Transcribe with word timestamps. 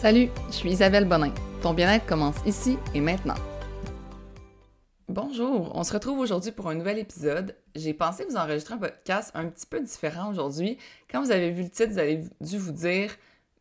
Salut, 0.00 0.28
je 0.46 0.52
suis 0.52 0.70
Isabelle 0.70 1.06
Bonin. 1.06 1.34
Ton 1.60 1.74
bien-être 1.74 2.06
commence 2.06 2.36
ici 2.46 2.78
et 2.94 3.00
maintenant. 3.00 3.34
Bonjour, 5.08 5.72
on 5.74 5.82
se 5.82 5.92
retrouve 5.92 6.20
aujourd'hui 6.20 6.52
pour 6.52 6.68
un 6.68 6.76
nouvel 6.76 7.00
épisode. 7.00 7.56
J'ai 7.74 7.94
pensé 7.94 8.24
vous 8.30 8.36
enregistrer 8.36 8.74
un 8.74 8.78
podcast 8.78 9.32
un 9.34 9.46
petit 9.46 9.66
peu 9.66 9.80
différent 9.80 10.30
aujourd'hui. 10.30 10.78
Quand 11.10 11.20
vous 11.20 11.32
avez 11.32 11.50
vu 11.50 11.64
le 11.64 11.68
titre, 11.68 11.90
vous 11.90 11.98
avez 11.98 12.22
dû 12.40 12.58
vous 12.58 12.70
dire, 12.70 13.10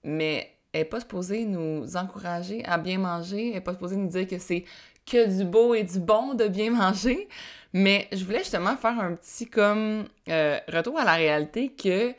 mais 0.03 0.51
elle 0.73 0.81
n'est 0.81 0.85
pas 0.85 0.99
supposée 0.99 1.43
nous 1.45 1.97
encourager 1.97 2.63
à 2.65 2.77
bien 2.77 2.99
manger, 2.99 3.47
elle 3.47 3.53
n'est 3.55 3.61
pas 3.61 3.73
supposée 3.73 3.95
nous 3.95 4.09
dire 4.09 4.27
que 4.27 4.37
c'est 4.37 4.63
que 5.07 5.39
du 5.39 5.43
beau 5.43 5.73
et 5.73 5.81
du 5.81 5.99
bon 5.99 6.35
de 6.35 6.47
bien 6.47 6.69
manger. 6.69 7.27
Mais 7.73 8.07
je 8.11 8.23
voulais 8.23 8.39
justement 8.43 8.77
faire 8.77 8.99
un 8.99 9.15
petit 9.15 9.47
comme 9.47 10.05
euh, 10.29 10.59
retour 10.67 10.99
à 10.99 11.03
la 11.03 11.15
réalité 11.15 11.69
que 11.69 12.13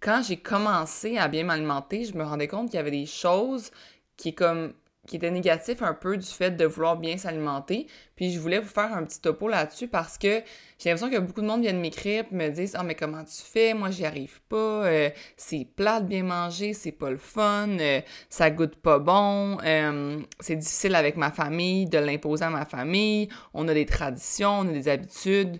quand 0.00 0.22
j'ai 0.26 0.36
commencé 0.36 1.18
à 1.18 1.28
bien 1.28 1.44
m'alimenter, 1.44 2.04
je 2.04 2.14
me 2.14 2.24
rendais 2.24 2.48
compte 2.48 2.70
qu'il 2.70 2.76
y 2.76 2.80
avait 2.80 2.90
des 2.90 3.06
choses 3.06 3.70
qui 4.16 4.34
comme 4.34 4.72
qui 5.08 5.16
étaient 5.16 5.30
négatives 5.30 5.82
un 5.82 5.94
peu 5.94 6.16
du 6.16 6.26
fait 6.26 6.52
de 6.52 6.64
vouloir 6.64 6.96
bien 6.96 7.16
s'alimenter. 7.16 7.86
Puis 8.14 8.30
je 8.30 8.38
voulais 8.38 8.60
vous 8.60 8.68
faire 8.68 8.92
un 8.92 9.02
petit 9.04 9.20
topo 9.20 9.48
là-dessus 9.48 9.88
parce 9.88 10.18
que 10.18 10.42
j'ai 10.78 10.90
l'impression 10.90 11.10
que 11.10 11.18
beaucoup 11.18 11.40
de 11.40 11.46
monde 11.46 11.62
viennent 11.62 11.80
m'écrire 11.80 12.24
et 12.30 12.34
me 12.34 12.48
disent 12.50 12.76
Ah, 12.78 12.84
mais 12.84 12.94
comment 12.94 13.24
tu 13.24 13.42
fais? 13.42 13.74
Moi, 13.74 13.90
j'y 13.90 14.04
arrive 14.04 14.40
pas. 14.48 14.86
Euh, 14.86 15.10
c'est 15.36 15.66
plat 15.74 16.00
de 16.00 16.06
bien 16.06 16.22
manger, 16.22 16.74
c'est 16.74 16.92
pas 16.92 17.10
le 17.10 17.16
fun, 17.16 17.78
euh, 17.80 18.00
ça 18.28 18.50
goûte 18.50 18.76
pas 18.76 18.98
bon, 18.98 19.58
euh, 19.64 20.20
c'est 20.40 20.56
difficile 20.56 20.94
avec 20.94 21.16
ma 21.16 21.30
famille 21.30 21.86
de 21.86 21.98
l'imposer 21.98 22.44
à 22.44 22.50
ma 22.50 22.66
famille. 22.66 23.28
On 23.54 23.66
a 23.66 23.74
des 23.74 23.86
traditions, 23.86 24.60
on 24.60 24.68
a 24.68 24.72
des 24.72 24.88
habitudes 24.88 25.58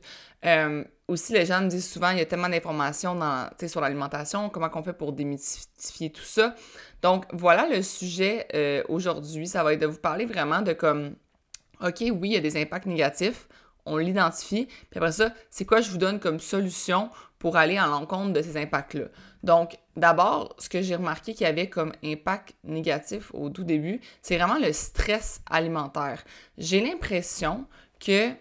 aussi, 1.09 1.33
les 1.33 1.47
gens 1.47 1.63
me 1.63 1.69
disent 1.69 1.91
souvent, 1.91 2.11
il 2.11 2.19
y 2.19 2.21
a 2.21 2.27
tellement 2.27 2.51
d'informations 2.51 3.19
sur 3.67 3.81
l'alimentation, 3.81 4.51
comment 4.51 4.69
on 4.75 4.83
fait 4.83 4.93
pour 4.93 5.13
démystifier 5.13 6.11
tout 6.11 6.23
ça. 6.23 6.55
Donc, 7.01 7.25
voilà 7.33 7.67
le 7.67 7.83
sujet 7.83 8.47
euh, 8.55 8.83
aujourd'hui. 8.89 9.47
Ça 9.47 9.65
va 9.65 9.73
être 9.73 9.81
de 9.81 9.87
vous 9.87 9.99
parler 9.99 10.27
vraiment 10.27 10.61
de 10.61 10.75
comme, 10.75 11.17
OK, 11.81 12.01
oui, 12.01 12.29
il 12.29 12.33
y 12.33 12.37
a 12.37 12.41
des 12.41 12.61
impacts 12.61 12.87
négatifs, 12.87 13.49
on 13.87 13.97
l'identifie, 13.97 14.67
puis 14.67 14.99
après 14.99 15.13
ça, 15.13 15.33
c'est 15.49 15.65
quoi 15.65 15.81
je 15.81 15.91
vous 15.91 15.97
donne 15.97 16.21
comme 16.21 16.41
solution 16.41 17.09
pour 17.39 17.57
aller 17.57 17.79
à 17.79 17.87
l'encontre 17.87 18.35
de 18.35 18.43
ces 18.43 18.59
impacts-là? 18.59 19.07
Donc, 19.43 19.79
d'abord, 19.97 20.55
ce 20.59 20.69
que 20.69 20.83
j'ai 20.83 20.97
remarqué 20.97 21.33
qu'il 21.33 21.47
y 21.47 21.51
avait 21.51 21.71
comme 21.71 21.93
impact 22.05 22.55
négatif 22.65 23.31
au 23.33 23.49
tout 23.49 23.65
début, 23.65 24.01
c'est 24.21 24.37
vraiment 24.37 24.59
le 24.59 24.75
stress 24.75 25.41
alimentaire. 25.49 26.23
J'ai 26.59 26.83
l'impression 26.83 27.67
que 27.99 28.33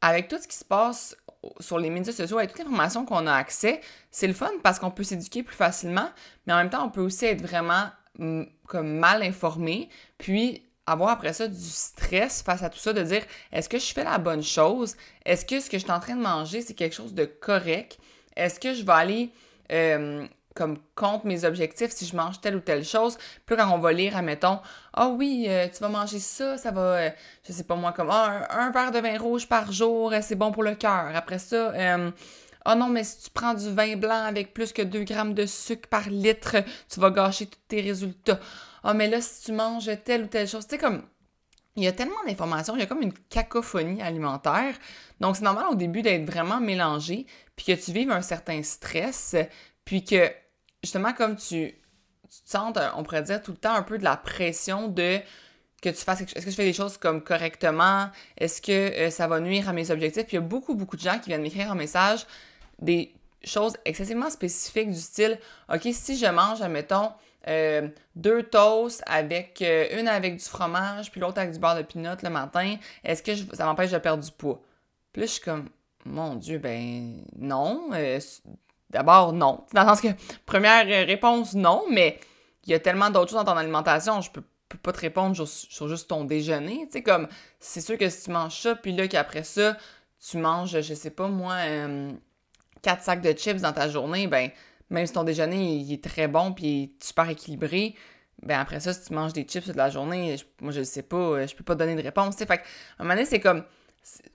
avec 0.00 0.28
tout 0.28 0.38
ce 0.40 0.46
qui 0.48 0.56
se 0.56 0.64
passe 0.64 1.16
sur 1.60 1.78
les 1.78 1.90
médias 1.90 2.12
sociaux, 2.12 2.38
avec 2.38 2.50
toute 2.50 2.58
l'information 2.60 3.04
qu'on 3.04 3.26
a 3.26 3.32
accès, 3.32 3.80
c'est 4.10 4.26
le 4.26 4.32
fun 4.32 4.50
parce 4.62 4.78
qu'on 4.78 4.90
peut 4.90 5.02
s'éduquer 5.02 5.42
plus 5.42 5.56
facilement, 5.56 6.08
mais 6.46 6.52
en 6.52 6.56
même 6.56 6.70
temps, 6.70 6.84
on 6.84 6.90
peut 6.90 7.00
aussi 7.00 7.26
être 7.26 7.42
vraiment 7.42 7.86
mm, 8.18 8.44
comme 8.66 8.98
mal 8.98 9.22
informé, 9.22 9.88
puis 10.18 10.62
avoir 10.86 11.10
après 11.10 11.32
ça 11.32 11.48
du 11.48 11.58
stress 11.58 12.42
face 12.42 12.62
à 12.62 12.70
tout 12.70 12.78
ça, 12.78 12.92
de 12.92 13.02
dire 13.02 13.22
est-ce 13.52 13.68
que 13.68 13.78
je 13.78 13.92
fais 13.92 14.04
la 14.04 14.18
bonne 14.18 14.42
chose? 14.42 14.96
Est-ce 15.24 15.44
que 15.44 15.60
ce 15.60 15.68
que 15.68 15.78
je 15.78 15.82
suis 15.82 15.92
en 15.92 16.00
train 16.00 16.16
de 16.16 16.22
manger, 16.22 16.60
c'est 16.62 16.74
quelque 16.74 16.94
chose 16.94 17.14
de 17.14 17.24
correct? 17.24 17.98
Est-ce 18.36 18.60
que 18.60 18.74
je 18.74 18.84
vais 18.84 18.92
aller 18.92 19.30
euh, 19.72 20.26
comme 20.56 20.78
contre 20.94 21.26
mes 21.26 21.44
objectifs 21.44 21.90
si 21.90 22.06
je 22.06 22.16
mange 22.16 22.40
telle 22.40 22.56
ou 22.56 22.60
telle 22.60 22.84
chose. 22.84 23.18
Puis 23.44 23.56
quand 23.56 23.70
on 23.72 23.78
va 23.78 23.92
lire, 23.92 24.16
admettons, 24.16 24.60
ah 24.94 25.08
oui, 25.08 25.46
euh, 25.48 25.68
tu 25.68 25.78
vas 25.80 25.88
manger 25.88 26.18
ça, 26.18 26.56
ça 26.56 26.70
va, 26.70 26.80
euh, 26.80 27.10
je 27.46 27.52
sais 27.52 27.64
pas 27.64 27.76
moi, 27.76 27.92
comme 27.92 28.08
ah, 28.10 28.48
un, 28.50 28.70
verre 28.70 28.90
de 28.90 28.98
vin 28.98 29.18
rouge 29.18 29.46
par 29.46 29.70
jour, 29.70 30.12
euh, 30.12 30.18
c'est 30.22 30.34
bon 30.34 30.50
pour 30.50 30.62
le 30.62 30.74
cœur. 30.74 31.10
Après 31.14 31.38
ça, 31.38 31.72
ah 32.68 32.74
non, 32.74 32.88
mais 32.88 33.04
si 33.04 33.22
tu 33.22 33.30
prends 33.30 33.54
du 33.54 33.70
vin 33.72 33.96
blanc 33.96 34.24
avec 34.24 34.52
plus 34.52 34.72
que 34.72 34.82
2 34.82 35.04
grammes 35.04 35.34
de 35.34 35.46
sucre 35.46 35.88
par 35.88 36.08
litre, 36.10 36.56
tu 36.88 36.98
vas 36.98 37.10
gâcher 37.10 37.46
tous 37.46 37.60
tes 37.68 37.80
résultats. 37.80 38.40
Ah, 38.82 38.92
mais 38.92 39.08
là, 39.08 39.20
si 39.20 39.44
tu 39.44 39.52
manges 39.52 39.88
telle 40.04 40.24
ou 40.24 40.26
telle 40.26 40.48
chose, 40.48 40.66
tu 40.66 40.74
sais, 40.74 40.78
comme. 40.78 41.02
Il 41.76 41.84
y 41.84 41.88
a 41.88 41.92
tellement 41.92 42.24
d'informations, 42.26 42.74
il 42.74 42.80
y 42.80 42.82
a 42.82 42.86
comme 42.86 43.02
une 43.02 43.12
cacophonie 43.12 44.00
alimentaire. 44.00 44.74
Donc, 45.20 45.36
c'est 45.36 45.44
normal 45.44 45.66
au 45.70 45.74
début 45.74 46.00
d'être 46.00 46.24
vraiment 46.24 46.58
mélangé, 46.58 47.26
puis 47.54 47.66
que 47.66 47.72
tu 47.72 47.92
vives 47.92 48.10
un 48.10 48.22
certain 48.22 48.62
stress, 48.62 49.36
puis 49.84 50.02
que 50.02 50.30
justement, 50.82 51.12
comme 51.12 51.36
tu, 51.36 51.74
te 52.28 52.50
sens, 52.50 52.74
on 52.96 53.02
pourrait 53.02 53.22
dire, 53.22 53.42
tout 53.42 53.52
le 53.52 53.56
temps 53.56 53.74
un 53.74 53.82
peu 53.82 53.98
de 53.98 54.04
la 54.04 54.16
pression 54.16 54.88
de 54.88 55.20
que 55.82 55.88
tu 55.90 56.04
fasses. 56.04 56.22
Est-ce 56.22 56.44
que 56.44 56.50
je 56.50 56.56
fais 56.56 56.64
des 56.64 56.72
choses 56.72 56.96
comme 56.96 57.22
correctement? 57.22 58.10
Est-ce 58.36 58.62
que 58.62 58.72
euh, 58.72 59.10
ça 59.10 59.26
va 59.26 59.40
nuire 59.40 59.68
à 59.68 59.72
mes 59.72 59.90
objectifs? 59.90 60.24
Puis 60.24 60.36
il 60.36 60.40
y 60.40 60.44
a 60.44 60.46
beaucoup, 60.46 60.74
beaucoup 60.74 60.96
de 60.96 61.02
gens 61.02 61.18
qui 61.18 61.28
viennent 61.28 61.42
m'écrire 61.42 61.70
en 61.70 61.74
message 61.74 62.26
des 62.80 63.14
choses 63.44 63.76
excessivement 63.84 64.30
spécifiques 64.30 64.90
du 64.90 64.98
style 64.98 65.38
OK, 65.72 65.88
si 65.92 66.16
je 66.16 66.26
mange, 66.26 66.62
admettons, 66.62 67.12
euh, 67.48 67.88
deux 68.16 68.42
toasts 68.42 69.02
avec 69.06 69.62
euh, 69.62 70.00
une 70.00 70.08
avec 70.08 70.36
du 70.36 70.44
fromage, 70.44 71.12
puis 71.12 71.20
l'autre 71.20 71.38
avec 71.38 71.52
du 71.52 71.60
beurre 71.60 71.76
de 71.76 71.82
pinot 71.82 72.16
le 72.22 72.30
matin, 72.30 72.76
est-ce 73.04 73.22
que 73.22 73.36
ça 73.54 73.66
m'empêche 73.66 73.92
de 73.92 73.98
perdre 73.98 74.24
du 74.24 74.32
poids? 74.32 74.60
Puis 75.12 75.20
là, 75.20 75.26
je 75.26 75.32
suis 75.32 75.42
comme 75.42 75.68
Mon 76.04 76.34
Dieu, 76.34 76.58
ben 76.58 77.22
non. 77.38 77.88
D'abord, 78.90 79.32
non. 79.32 79.64
Dans 79.72 79.82
le 79.82 79.88
sens 79.88 80.00
que, 80.00 80.08
première 80.46 80.86
réponse, 81.06 81.54
non, 81.54 81.84
mais 81.90 82.20
il 82.64 82.70
y 82.70 82.74
a 82.74 82.80
tellement 82.80 83.10
d'autres 83.10 83.30
choses 83.30 83.44
dans 83.44 83.52
ton 83.52 83.58
alimentation, 83.58 84.20
je 84.20 84.30
peux, 84.30 84.42
peux 84.68 84.78
pas 84.78 84.92
te 84.92 85.00
répondre 85.00 85.36
sur, 85.46 85.88
juste 85.88 86.08
ton 86.08 86.24
déjeuner. 86.24 86.88
Tu 86.92 87.02
comme, 87.02 87.28
c'est 87.60 87.80
sûr 87.80 87.98
que 87.98 88.08
si 88.08 88.24
tu 88.24 88.30
manges 88.30 88.60
ça, 88.60 88.74
puis 88.74 88.92
là, 88.92 89.08
qu'après 89.08 89.44
ça, 89.44 89.76
tu 90.28 90.38
manges, 90.38 90.80
je 90.80 90.94
sais 90.94 91.10
pas 91.10 91.28
moi, 91.28 91.54
euh, 91.54 92.12
quatre 92.82 93.02
sacs 93.02 93.22
de 93.22 93.32
chips 93.32 93.60
dans 93.60 93.72
ta 93.72 93.88
journée, 93.88 94.26
ben, 94.26 94.50
même 94.90 95.06
si 95.06 95.12
ton 95.12 95.24
déjeuner, 95.24 95.76
il 95.76 95.92
est 95.92 96.02
très 96.02 96.28
bon, 96.28 96.52
puis 96.52 96.96
super 97.02 97.28
équilibré, 97.28 97.94
ben 98.42 98.60
après 98.60 98.80
ça, 98.80 98.92
si 98.92 99.04
tu 99.06 99.14
manges 99.14 99.32
des 99.32 99.44
chips 99.44 99.64
toute 99.64 99.76
la 99.76 99.90
journée, 99.90 100.36
moi, 100.60 100.72
je 100.72 100.82
sais 100.82 101.02
pas, 101.02 101.46
je 101.46 101.54
peux 101.54 101.64
pas 101.64 101.74
donner 101.74 101.96
de 101.96 102.02
réponse. 102.02 102.36
Fait 102.36 102.50
à 102.50 102.54
un 102.98 103.04
moment 103.04 103.14
donné, 103.14 103.26
c'est 103.26 103.40
comme, 103.40 103.64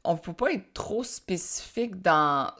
on 0.03 0.17
peut 0.17 0.34
pas 0.34 0.51
être 0.53 0.73
trop 0.73 1.03
spécifique 1.03 2.01
dans 2.01 2.51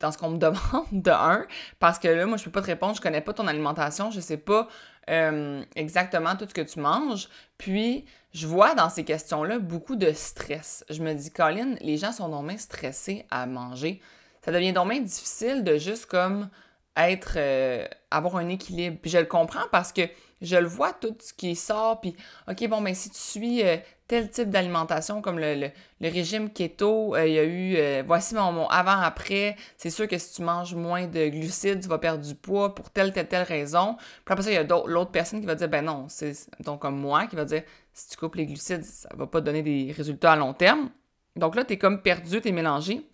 dans 0.00 0.12
ce 0.12 0.18
qu'on 0.18 0.30
me 0.30 0.38
demande 0.38 0.86
de 0.92 1.10
un, 1.10 1.46
parce 1.78 1.98
que 1.98 2.08
là, 2.08 2.26
moi, 2.26 2.36
je 2.36 2.44
peux 2.44 2.50
pas 2.50 2.62
te 2.62 2.66
répondre, 2.66 2.94
je 2.94 3.00
connais 3.00 3.20
pas 3.20 3.32
ton 3.32 3.46
alimentation, 3.46 4.10
je 4.10 4.20
sais 4.20 4.36
pas 4.36 4.68
euh, 5.10 5.62
exactement 5.76 6.36
tout 6.36 6.46
ce 6.48 6.54
que 6.54 6.60
tu 6.60 6.80
manges. 6.80 7.28
Puis, 7.58 8.04
je 8.32 8.46
vois 8.46 8.74
dans 8.74 8.90
ces 8.90 9.04
questions-là 9.04 9.58
beaucoup 9.58 9.96
de 9.96 10.12
stress. 10.12 10.84
Je 10.90 11.02
me 11.02 11.14
dis, 11.14 11.30
Colin, 11.30 11.76
les 11.80 11.96
gens 11.96 12.12
sont 12.12 12.28
normalement 12.28 12.58
stressés 12.58 13.26
à 13.30 13.46
manger. 13.46 14.00
Ça 14.44 14.52
devient 14.52 14.72
donc 14.72 14.92
difficile 15.02 15.64
de 15.64 15.78
juste 15.78 16.06
comme 16.06 16.50
être, 16.96 17.34
euh, 17.36 17.86
avoir 18.10 18.36
un 18.36 18.48
équilibre. 18.48 18.98
Puis 19.00 19.10
je 19.10 19.18
le 19.18 19.24
comprends 19.24 19.66
parce 19.70 19.92
que 19.92 20.02
je 20.42 20.56
le 20.56 20.66
vois 20.66 20.92
tout 20.92 21.16
ce 21.20 21.32
qui 21.32 21.56
sort, 21.56 22.00
puis 22.00 22.14
OK, 22.48 22.68
bon, 22.68 22.82
ben 22.82 22.94
si 22.94 23.10
tu 23.10 23.18
suis 23.18 23.62
euh, 23.62 23.76
tel 24.06 24.30
type 24.30 24.50
d'alimentation 24.50 25.22
comme 25.22 25.38
le, 25.38 25.70
régime 26.00 26.50
keto, 26.50 27.14
euh, 27.14 27.26
il 27.26 27.32
y 27.32 27.38
a 27.38 27.44
eu, 27.44 28.02
voici 28.06 28.34
mon, 28.34 28.68
avant-après, 28.68 29.56
c'est 29.76 29.90
sûr 29.90 30.06
que 30.06 30.18
si 30.18 30.34
tu 30.34 30.42
manges 30.42 30.74
moins 30.74 31.06
de 31.06 31.28
glucides, 31.28 31.80
tu 31.80 31.88
vas 31.88 31.98
perdre 31.98 32.22
du 32.22 32.34
poids 32.34 32.74
pour 32.74 32.90
telle, 32.90 33.12
telle, 33.12 33.28
telle 33.28 33.42
raison. 33.44 33.96
Puis 33.96 34.32
après 34.32 34.42
ça, 34.42 34.50
il 34.50 34.54
y 34.54 34.58
a 34.58 34.64
l'autre 34.64 35.10
personne 35.10 35.40
qui 35.40 35.46
va 35.46 35.54
dire, 35.54 35.68
ben 35.68 35.84
non, 35.84 36.06
c'est 36.08 36.34
donc 36.60 36.80
comme 36.80 36.98
moi, 36.98 37.26
qui 37.26 37.36
va 37.36 37.44
dire, 37.44 37.62
si 37.92 38.10
tu 38.10 38.16
coupes 38.16 38.34
les 38.34 38.46
glucides, 38.46 38.84
ça 38.84 39.08
va 39.14 39.26
pas 39.26 39.40
donner 39.40 39.62
des 39.62 39.92
résultats 39.96 40.32
à 40.32 40.36
long 40.36 40.52
terme. 40.52 40.90
Donc 41.36 41.56
là, 41.56 41.64
tu 41.64 41.74
es 41.74 41.78
comme 41.78 42.02
perdu, 42.02 42.40
tu 42.40 42.48
es 42.48 42.52
mélangé 42.52 43.06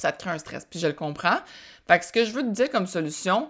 ça 0.00 0.12
te 0.12 0.22
crée 0.22 0.30
un 0.30 0.38
stress. 0.38 0.66
Puis 0.68 0.80
je 0.80 0.86
le 0.86 0.92
comprends. 0.92 1.38
Fait 1.86 1.98
que 1.98 2.04
ce 2.04 2.12
que 2.12 2.24
je 2.24 2.32
veux 2.32 2.42
te 2.42 2.48
dire 2.48 2.70
comme 2.70 2.86
solution, 2.86 3.48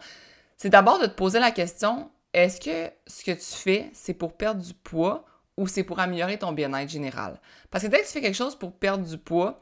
c'est 0.57 0.71
d'abord 0.71 0.99
de 0.99 1.07
te 1.07 1.15
poser 1.15 1.39
la 1.39 1.51
question 1.51 2.11
est-ce 2.33 2.61
que 2.61 2.93
ce 3.07 3.25
que 3.25 3.33
tu 3.33 3.55
fais, 3.57 3.91
c'est 3.93 4.15
pour 4.15 4.37
perdre 4.37 4.63
du 4.63 4.75
poids? 4.75 5.25
Ou 5.57 5.67
c'est 5.67 5.85
pour 5.85 6.01
améliorer 6.01 6.39
ton 6.39 6.53
bien-être 6.53 6.91
général? 6.91 7.41
Parce 7.71 7.85
que 7.85 7.89
dès 7.89 8.01
que 8.01 8.07
tu 8.07 8.13
fais 8.13 8.21
quelque 8.21 8.37
chose 8.37 8.57
pour 8.57 8.73
perdre 8.73 9.07
du 9.07 9.19
poids, 9.19 9.61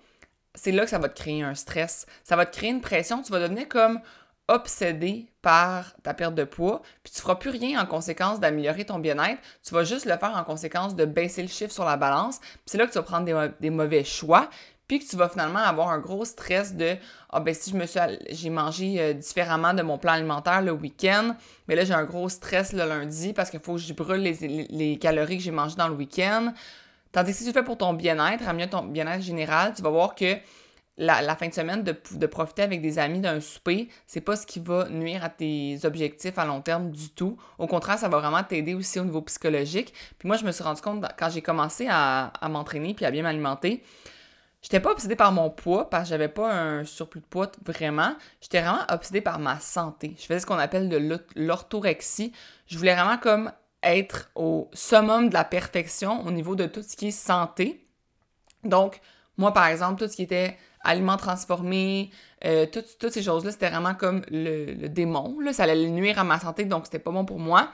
c'est 0.54 0.72
là 0.72 0.84
que 0.84 0.90
ça 0.90 0.98
va 0.98 1.08
te 1.08 1.18
créer 1.20 1.42
un 1.42 1.54
stress. 1.54 2.06
Ça 2.24 2.36
va 2.36 2.46
te 2.46 2.56
créer 2.56 2.70
une 2.70 2.80
pression. 2.80 3.22
Tu 3.22 3.32
vas 3.32 3.40
devenir 3.40 3.68
comme 3.68 4.00
obsédé 4.48 5.26
par 5.42 5.94
ta 6.02 6.14
perte 6.14 6.34
de 6.34 6.44
poids, 6.44 6.82
puis 7.02 7.12
tu 7.12 7.20
feras 7.20 7.36
plus 7.36 7.50
rien 7.50 7.80
en 7.80 7.86
conséquence 7.86 8.40
d'améliorer 8.40 8.86
ton 8.86 8.98
bien-être, 8.98 9.40
tu 9.62 9.74
vas 9.74 9.84
juste 9.84 10.06
le 10.06 10.16
faire 10.16 10.34
en 10.34 10.42
conséquence 10.42 10.96
de 10.96 11.04
baisser 11.04 11.42
le 11.42 11.48
chiffre 11.48 11.72
sur 11.72 11.84
la 11.84 11.98
balance, 11.98 12.38
puis 12.40 12.62
c'est 12.64 12.78
là 12.78 12.86
que 12.86 12.92
tu 12.92 12.98
vas 12.98 13.04
prendre 13.04 13.26
des, 13.26 13.50
des 13.60 13.70
mauvais 13.70 14.04
choix, 14.04 14.48
puis 14.88 14.98
que 14.98 15.06
tu 15.06 15.16
vas 15.16 15.28
finalement 15.28 15.58
avoir 15.58 15.90
un 15.90 15.98
gros 15.98 16.24
stress 16.24 16.74
de 16.74 16.96
ah 17.30 17.40
ben 17.40 17.54
si 17.54 17.70
je 17.70 17.76
me 17.76 17.84
suis 17.84 18.00
j'ai 18.30 18.50
mangé 18.50 18.96
euh, 18.98 19.12
différemment 19.12 19.74
de 19.74 19.82
mon 19.82 19.98
plan 19.98 20.12
alimentaire 20.12 20.62
le 20.62 20.72
week-end, 20.72 21.36
mais 21.68 21.76
là 21.76 21.84
j'ai 21.84 21.92
un 21.92 22.04
gros 22.04 22.28
stress 22.30 22.72
le 22.72 22.86
lundi 22.86 23.34
parce 23.34 23.50
qu'il 23.50 23.60
faut 23.60 23.74
que 23.74 23.80
je 23.80 23.92
brûle 23.92 24.22
les, 24.22 24.98
calories 24.98 25.36
que 25.36 25.42
j'ai 25.44 25.50
mangées 25.50 25.76
dans 25.76 25.88
le 25.88 25.94
week-end. 25.94 26.52
Tandis 27.12 27.32
que 27.32 27.38
si 27.38 27.44
tu 27.44 27.52
fais 27.52 27.62
pour 27.62 27.76
ton 27.76 27.92
bien-être, 27.92 28.48
améliorer 28.48 28.70
ton 28.70 28.82
bien-être 28.82 29.22
général, 29.22 29.74
tu 29.74 29.82
vas 29.82 29.90
voir 29.90 30.14
que 30.14 30.36
la, 30.98 31.36
fin 31.36 31.48
de 31.48 31.54
semaine, 31.54 31.84
de, 31.84 31.94
de 32.12 32.26
profiter 32.26 32.62
avec 32.62 32.82
des 32.82 32.98
amis 32.98 33.20
d'un 33.20 33.40
souper, 33.40 33.88
c'est 34.06 34.20
pas 34.20 34.36
ce 34.36 34.46
qui 34.46 34.58
va 34.58 34.88
nuire 34.88 35.22
à 35.22 35.28
tes 35.28 35.78
objectifs 35.84 36.38
à 36.38 36.44
long 36.44 36.60
terme 36.60 36.90
du 36.90 37.10
tout. 37.10 37.36
Au 37.58 37.66
contraire, 37.66 37.98
ça 37.98 38.08
va 38.08 38.18
vraiment 38.18 38.42
t'aider 38.42 38.74
aussi 38.74 38.98
au 38.98 39.04
niveau 39.04 39.22
psychologique. 39.22 39.94
Puis 40.18 40.26
moi, 40.26 40.36
je 40.36 40.44
me 40.44 40.50
suis 40.50 40.64
rendu 40.64 40.80
compte 40.80 41.06
quand 41.16 41.30
j'ai 41.30 41.42
commencé 41.42 41.86
à, 41.88 42.32
à 42.40 42.48
m'entraîner 42.48 42.94
puis 42.94 43.04
à 43.04 43.10
bien 43.12 43.22
m'alimenter, 43.22 43.82
J'étais 44.68 44.80
pas 44.80 44.90
obsédée 44.90 45.16
par 45.16 45.32
mon 45.32 45.48
poids 45.48 45.88
parce 45.88 46.04
que 46.04 46.08
j'avais 46.10 46.28
pas 46.28 46.52
un 46.52 46.84
surplus 46.84 47.22
de 47.22 47.24
poids 47.24 47.50
vraiment. 47.64 48.14
J'étais 48.42 48.60
vraiment 48.60 48.82
obsédée 48.90 49.22
par 49.22 49.38
ma 49.38 49.58
santé. 49.60 50.14
Je 50.18 50.26
faisais 50.26 50.40
ce 50.40 50.46
qu'on 50.46 50.58
appelle 50.58 50.90
de 50.90 51.18
l'orthorexie. 51.36 52.34
Je 52.66 52.76
voulais 52.76 52.94
vraiment 52.94 53.16
comme 53.16 53.50
être 53.82 54.30
au 54.34 54.68
summum 54.74 55.30
de 55.30 55.34
la 55.34 55.44
perfection 55.44 56.20
au 56.26 56.30
niveau 56.30 56.54
de 56.54 56.66
tout 56.66 56.82
ce 56.82 56.98
qui 56.98 57.08
est 57.08 57.12
santé. 57.12 57.86
Donc, 58.62 59.00
moi, 59.38 59.54
par 59.54 59.68
exemple, 59.68 60.02
tout 60.02 60.10
ce 60.10 60.16
qui 60.16 60.24
était 60.24 60.58
aliments 60.84 61.16
transformés, 61.16 62.10
euh, 62.44 62.66
toutes, 62.66 63.10
ces 63.10 63.22
choses-là, 63.22 63.52
c'était 63.52 63.70
vraiment 63.70 63.94
comme 63.94 64.20
le, 64.30 64.86
démon. 64.88 65.40
Là. 65.40 65.54
Ça 65.54 65.62
allait 65.62 65.88
nuire 65.88 66.18
à 66.18 66.24
ma 66.24 66.38
santé, 66.38 66.66
donc 66.66 66.84
c'était 66.84 66.98
pas 66.98 67.10
bon 67.10 67.24
pour 67.24 67.38
moi. 67.38 67.70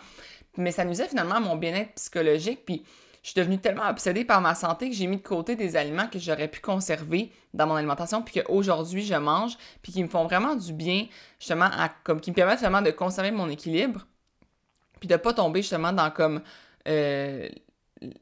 Mais 0.59 0.71
ça 0.71 0.85
nuisait 0.85 1.09
finalement 1.09 1.35
à 1.35 1.41
mon 1.41 1.57
bien-être 1.57 1.95
psychologique. 1.95 2.65
Puis 2.65 2.85
je 3.25 3.31
suis 3.31 3.41
devenue 3.41 3.59
tellement 3.59 3.89
obsédée 3.89 4.23
par 4.23 4.43
ma 4.43 4.55
santé 4.55 4.91
que 4.91 4.95
j'ai 4.95 5.07
mis 5.07 5.17
de 5.17 5.23
côté 5.23 5.57
des 5.57 5.77
aliments 5.77 6.09
que 6.09 6.19
j'aurais 6.19 6.47
pu 6.47 6.61
conserver 6.61 7.33
dans 7.55 7.67
mon 7.67 7.75
alimentation, 7.75 8.21
puis 8.21 8.43
qu'aujourd'hui 8.43 9.03
je 9.03 9.15
mange, 9.15 9.57
puis 9.81 9.93
qui 9.93 10.03
me 10.03 10.09
font 10.09 10.25
vraiment 10.25 10.55
du 10.55 10.75
bien, 10.75 11.07
justement, 11.41 11.71
comme 12.05 12.21
qui 12.21 12.31
me 12.31 12.37
permettent 12.37 12.61
vraiment 12.61 12.83
de 12.83 12.91
conserver 12.91 13.31
mon 13.31 13.49
équilibre, 13.49 14.07
puis 15.01 15.09
de 15.09 15.17
pas 15.17 15.33
tomber 15.33 15.63
justement 15.63 15.95
dans 15.95 16.11
comme, 16.11 16.43
euh, 16.87 17.49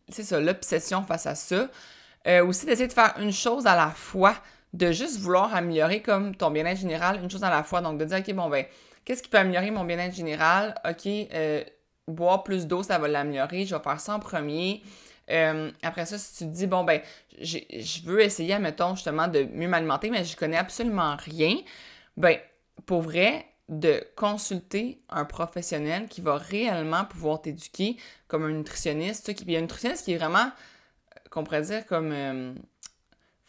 c'est 0.08 0.22
ça, 0.22 0.40
l'obsession 0.40 1.02
face 1.02 1.26
à 1.26 1.34
ça. 1.34 1.68
Euh, 2.28 2.46
aussi 2.46 2.64
d'essayer 2.64 2.86
de 2.86 2.92
faire 2.92 3.14
une 3.18 3.32
chose 3.32 3.66
à 3.66 3.74
la 3.74 3.90
fois, 3.90 4.36
de 4.72 4.92
juste 4.92 5.18
vouloir 5.18 5.52
améliorer 5.52 6.00
comme 6.00 6.36
ton 6.36 6.52
bien-être 6.52 6.78
général, 6.78 7.20
une 7.20 7.28
chose 7.28 7.42
à 7.42 7.50
la 7.50 7.64
fois. 7.64 7.80
Donc 7.80 7.98
de 7.98 8.04
dire, 8.04 8.18
OK, 8.18 8.32
bon, 8.34 8.48
ben, 8.48 8.66
qu'est-ce 9.04 9.24
qui 9.24 9.28
peut 9.28 9.38
améliorer 9.38 9.72
mon 9.72 9.82
bien-être 9.82 10.14
général? 10.14 10.80
OK, 10.88 11.06
euh, 11.06 11.64
boire 12.08 12.42
plus 12.44 12.66
d'eau, 12.66 12.82
ça 12.82 12.98
va 12.98 13.08
l'améliorer. 13.08 13.64
Je 13.66 13.74
vais 13.74 13.82
faire 13.82 14.00
ça 14.00 14.14
en 14.14 14.18
premier. 14.20 14.82
Euh, 15.30 15.70
après 15.82 16.06
ça, 16.06 16.18
si 16.18 16.38
tu 16.38 16.50
te 16.50 16.56
dis, 16.56 16.66
bon, 16.66 16.84
ben, 16.84 17.00
je 17.40 18.02
veux 18.04 18.20
essayer, 18.20 18.58
mettons, 18.58 18.94
justement, 18.94 19.28
de 19.28 19.44
mieux 19.44 19.68
m'alimenter, 19.68 20.10
mais 20.10 20.24
je 20.24 20.36
connais 20.36 20.56
absolument 20.56 21.16
rien, 21.16 21.56
ben, 22.16 22.38
pour 22.86 23.02
vrai, 23.02 23.46
de 23.68 24.04
consulter 24.16 25.02
un 25.08 25.24
professionnel 25.24 26.08
qui 26.08 26.20
va 26.20 26.36
réellement 26.36 27.04
pouvoir 27.04 27.40
t'éduquer 27.40 27.96
comme 28.28 28.44
un 28.44 28.50
nutritionniste. 28.50 29.32
Il 29.40 29.50
y 29.50 29.56
a 29.56 29.58
un 29.58 29.62
nutritionniste 29.62 30.04
qui 30.04 30.12
est 30.12 30.18
vraiment, 30.18 30.50
qu'on 31.30 31.44
pourrait 31.44 31.62
dire, 31.62 31.86
comme 31.86 32.12
euh, 32.12 32.54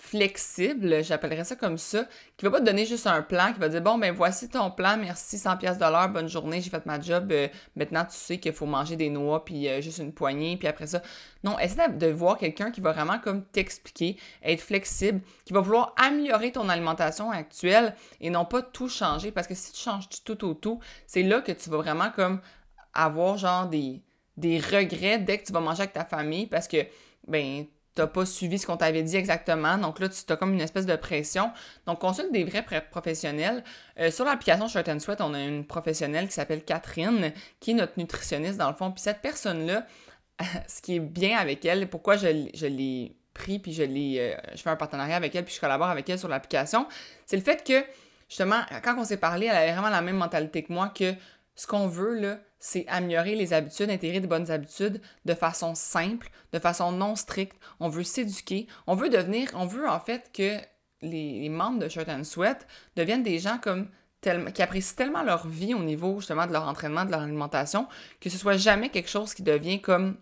flexible, 0.04 1.02
j'appellerais 1.02 1.46
ça 1.46 1.56
comme 1.56 1.78
ça, 1.78 2.06
qui 2.36 2.44
va 2.44 2.52
pas 2.52 2.60
te 2.60 2.66
donner 2.66 2.86
juste 2.86 3.08
un 3.08 3.22
plan, 3.22 3.54
qui 3.54 3.60
va 3.60 3.70
dire 3.70 3.82
bon 3.82 3.98
ben 3.98 4.14
voici 4.14 4.50
ton 4.50 4.70
plan, 4.70 4.98
merci 4.98 5.38
100 5.38 5.56
pièces 5.58 5.78
bonne 5.80 6.28
journée, 6.28 6.60
j'ai 6.60 6.70
fait 6.70 6.86
ma 6.86 7.00
job, 7.00 7.32
euh, 7.32 7.48
maintenant 7.78 8.04
tu 8.04 8.16
sais 8.18 8.38
qu'il 8.38 8.52
faut 8.52 8.66
manger 8.66 8.98
des 8.98 9.10
noix 9.10 9.46
puis 9.46 9.70
euh, 9.70 9.80
juste 9.80 10.00
une 10.00 10.14
poignée 10.14 10.58
puis 10.58 10.68
après 10.68 10.88
ça. 10.88 11.02
Non, 11.46 11.58
essaie 11.58 11.90
de, 11.90 12.08
voir 12.08 12.38
quelqu'un 12.38 12.70
qui 12.70 12.82
va 12.82 12.92
vraiment 12.92 13.18
comme 13.18 13.46
t'expliquer, 13.46 14.18
être 14.44 14.62
flexible, 14.62 15.22
qui 15.46 15.54
va 15.54 15.62
vouloir 15.62 15.96
améliorer 15.96 16.52
ton 16.52 16.68
alimentation 16.68 17.32
actuelle 17.32 17.96
et 18.20 18.30
non 18.30 18.44
pas 18.44 18.62
tout 18.62 18.90
changer 18.90 19.32
parce 19.32 19.48
que 19.48 19.56
si 19.56 19.72
tu 19.72 19.80
changes 19.80 20.10
tout 20.26 20.46
au 20.46 20.54
tout, 20.54 20.82
c'est 21.08 21.24
là 21.24 21.40
que 21.40 21.54
tu 21.54 21.70
vas 21.70 21.78
vraiment 21.78 22.12
comme 22.14 22.42
avoir 22.94 23.38
genre 23.38 23.68
des 23.68 24.04
des 24.36 24.60
regrets 24.60 25.20
dès 25.20 25.38
que 25.38 25.46
tu 25.46 25.54
vas 25.54 25.62
manger 25.62 25.84
avec 25.84 25.94
ta 25.94 26.04
famille 26.04 26.48
parce 26.48 26.68
que 26.68 26.78
ben 27.28 27.66
t'as 27.96 28.08
pas 28.08 28.26
suivi 28.26 28.58
ce 28.58 28.66
qu'on 28.66 28.78
t'avait 28.78 29.04
dit 29.04 29.16
exactement. 29.16 29.78
Donc 29.78 30.00
là, 30.00 30.10
tu 30.10 30.32
as 30.32 30.36
comme 30.36 30.54
une 30.54 30.62
espèce 30.62 30.86
de 30.86 30.96
pression. 30.96 31.52
Donc, 31.86 32.00
consulte 32.00 32.32
des 32.32 32.44
vrais 32.44 32.66
professionnels. 32.90 33.64
Euh, 34.00 34.12
sur 34.12 34.26
l'application 34.26 34.68
Shirt 34.68 34.88
and 34.90 35.00
Sweat, 35.00 35.22
on 35.22 35.34
a 35.34 35.40
une 35.40 35.66
professionnelle 35.66 36.28
qui 36.28 36.34
s'appelle 36.34 36.64
Catherine, 36.64 37.32
qui 37.60 37.72
est 37.72 37.76
notre 37.76 37.94
nutritionniste 37.98 38.58
dans 38.58 38.70
le 38.70 38.76
fond. 38.76 38.92
Puis 38.92 39.02
cette 39.02 39.22
personne-là, 39.22 39.86
ce 40.68 40.82
qui 40.82 40.96
est 40.96 41.00
bien 41.00 41.38
avec 41.38 41.64
elle, 41.66 41.88
pourquoi 41.88 42.18
je, 42.18 42.28
l'ai 42.66 43.16
pris, 43.34 43.60
puis 43.60 43.74
je 43.74 43.84
l'ai, 43.84 44.18
euh, 44.20 44.36
je 44.56 44.62
fais 44.62 44.70
un 44.70 44.76
partenariat 44.76 45.16
avec 45.16 45.36
elle, 45.36 45.46
puis 45.46 45.54
je 45.54 45.60
collabore 45.60 45.88
avec 45.88 46.10
elle 46.10 46.20
sur 46.20 46.30
l'application, 46.30 46.88
c'est 47.26 47.38
le 47.38 47.44
fait 47.44 47.64
que, 47.64 47.84
justement, 48.30 48.62
quand 48.84 48.96
on 48.98 49.04
s'est 49.04 49.18
parlé, 49.18 49.48
elle 49.48 49.56
avait 49.56 49.72
vraiment 49.72 49.90
la 49.90 50.02
même 50.02 50.18
mentalité 50.18 50.64
que 50.64 50.72
moi, 50.72 50.90
que 50.90 51.14
ce 51.56 51.68
qu'on 51.68 51.88
veut, 51.88 52.20
là, 52.20 52.40
c'est 52.66 52.88
améliorer 52.88 53.36
les 53.36 53.52
habitudes, 53.52 53.90
intégrer 53.90 54.22
de 54.22 54.26
bonnes 54.26 54.50
habitudes 54.50 55.02
de 55.26 55.34
façon 55.34 55.76
simple, 55.76 56.30
de 56.54 56.60
façon 56.60 56.94
non 56.94 57.18
stricte. 57.18 57.58
On 57.82 57.90
veut 57.90 58.06
s'éduquer. 58.06 58.68
On 58.88 58.96
veut 58.96 59.10
devenir, 59.10 59.50
on 59.54 59.66
veut 59.66 59.86
en 59.86 60.00
fait 60.00 60.32
que 60.34 60.60
les, 61.02 61.50
membres 61.50 61.80
de 61.80 61.90
Shirt 61.90 62.08
and 62.08 62.24
Sweat 62.24 62.66
deviennent 62.96 63.22
des 63.22 63.38
gens 63.38 63.58
comme 63.58 63.90
qui 64.22 64.62
apprécient 64.62 64.96
tellement 64.96 65.24
leur 65.24 65.46
vie 65.46 65.74
au 65.74 65.84
niveau 65.84 66.22
justement 66.22 66.48
de 66.48 66.54
leur 66.54 66.66
entraînement, 66.66 67.04
de 67.04 67.12
leur 67.12 67.20
alimentation, 67.20 67.86
que 68.22 68.30
ce 68.30 68.38
soit 68.38 68.56
jamais 68.56 68.88
quelque 68.88 69.10
chose 69.10 69.34
qui 69.34 69.44
devient 69.44 69.82
comme 69.82 70.16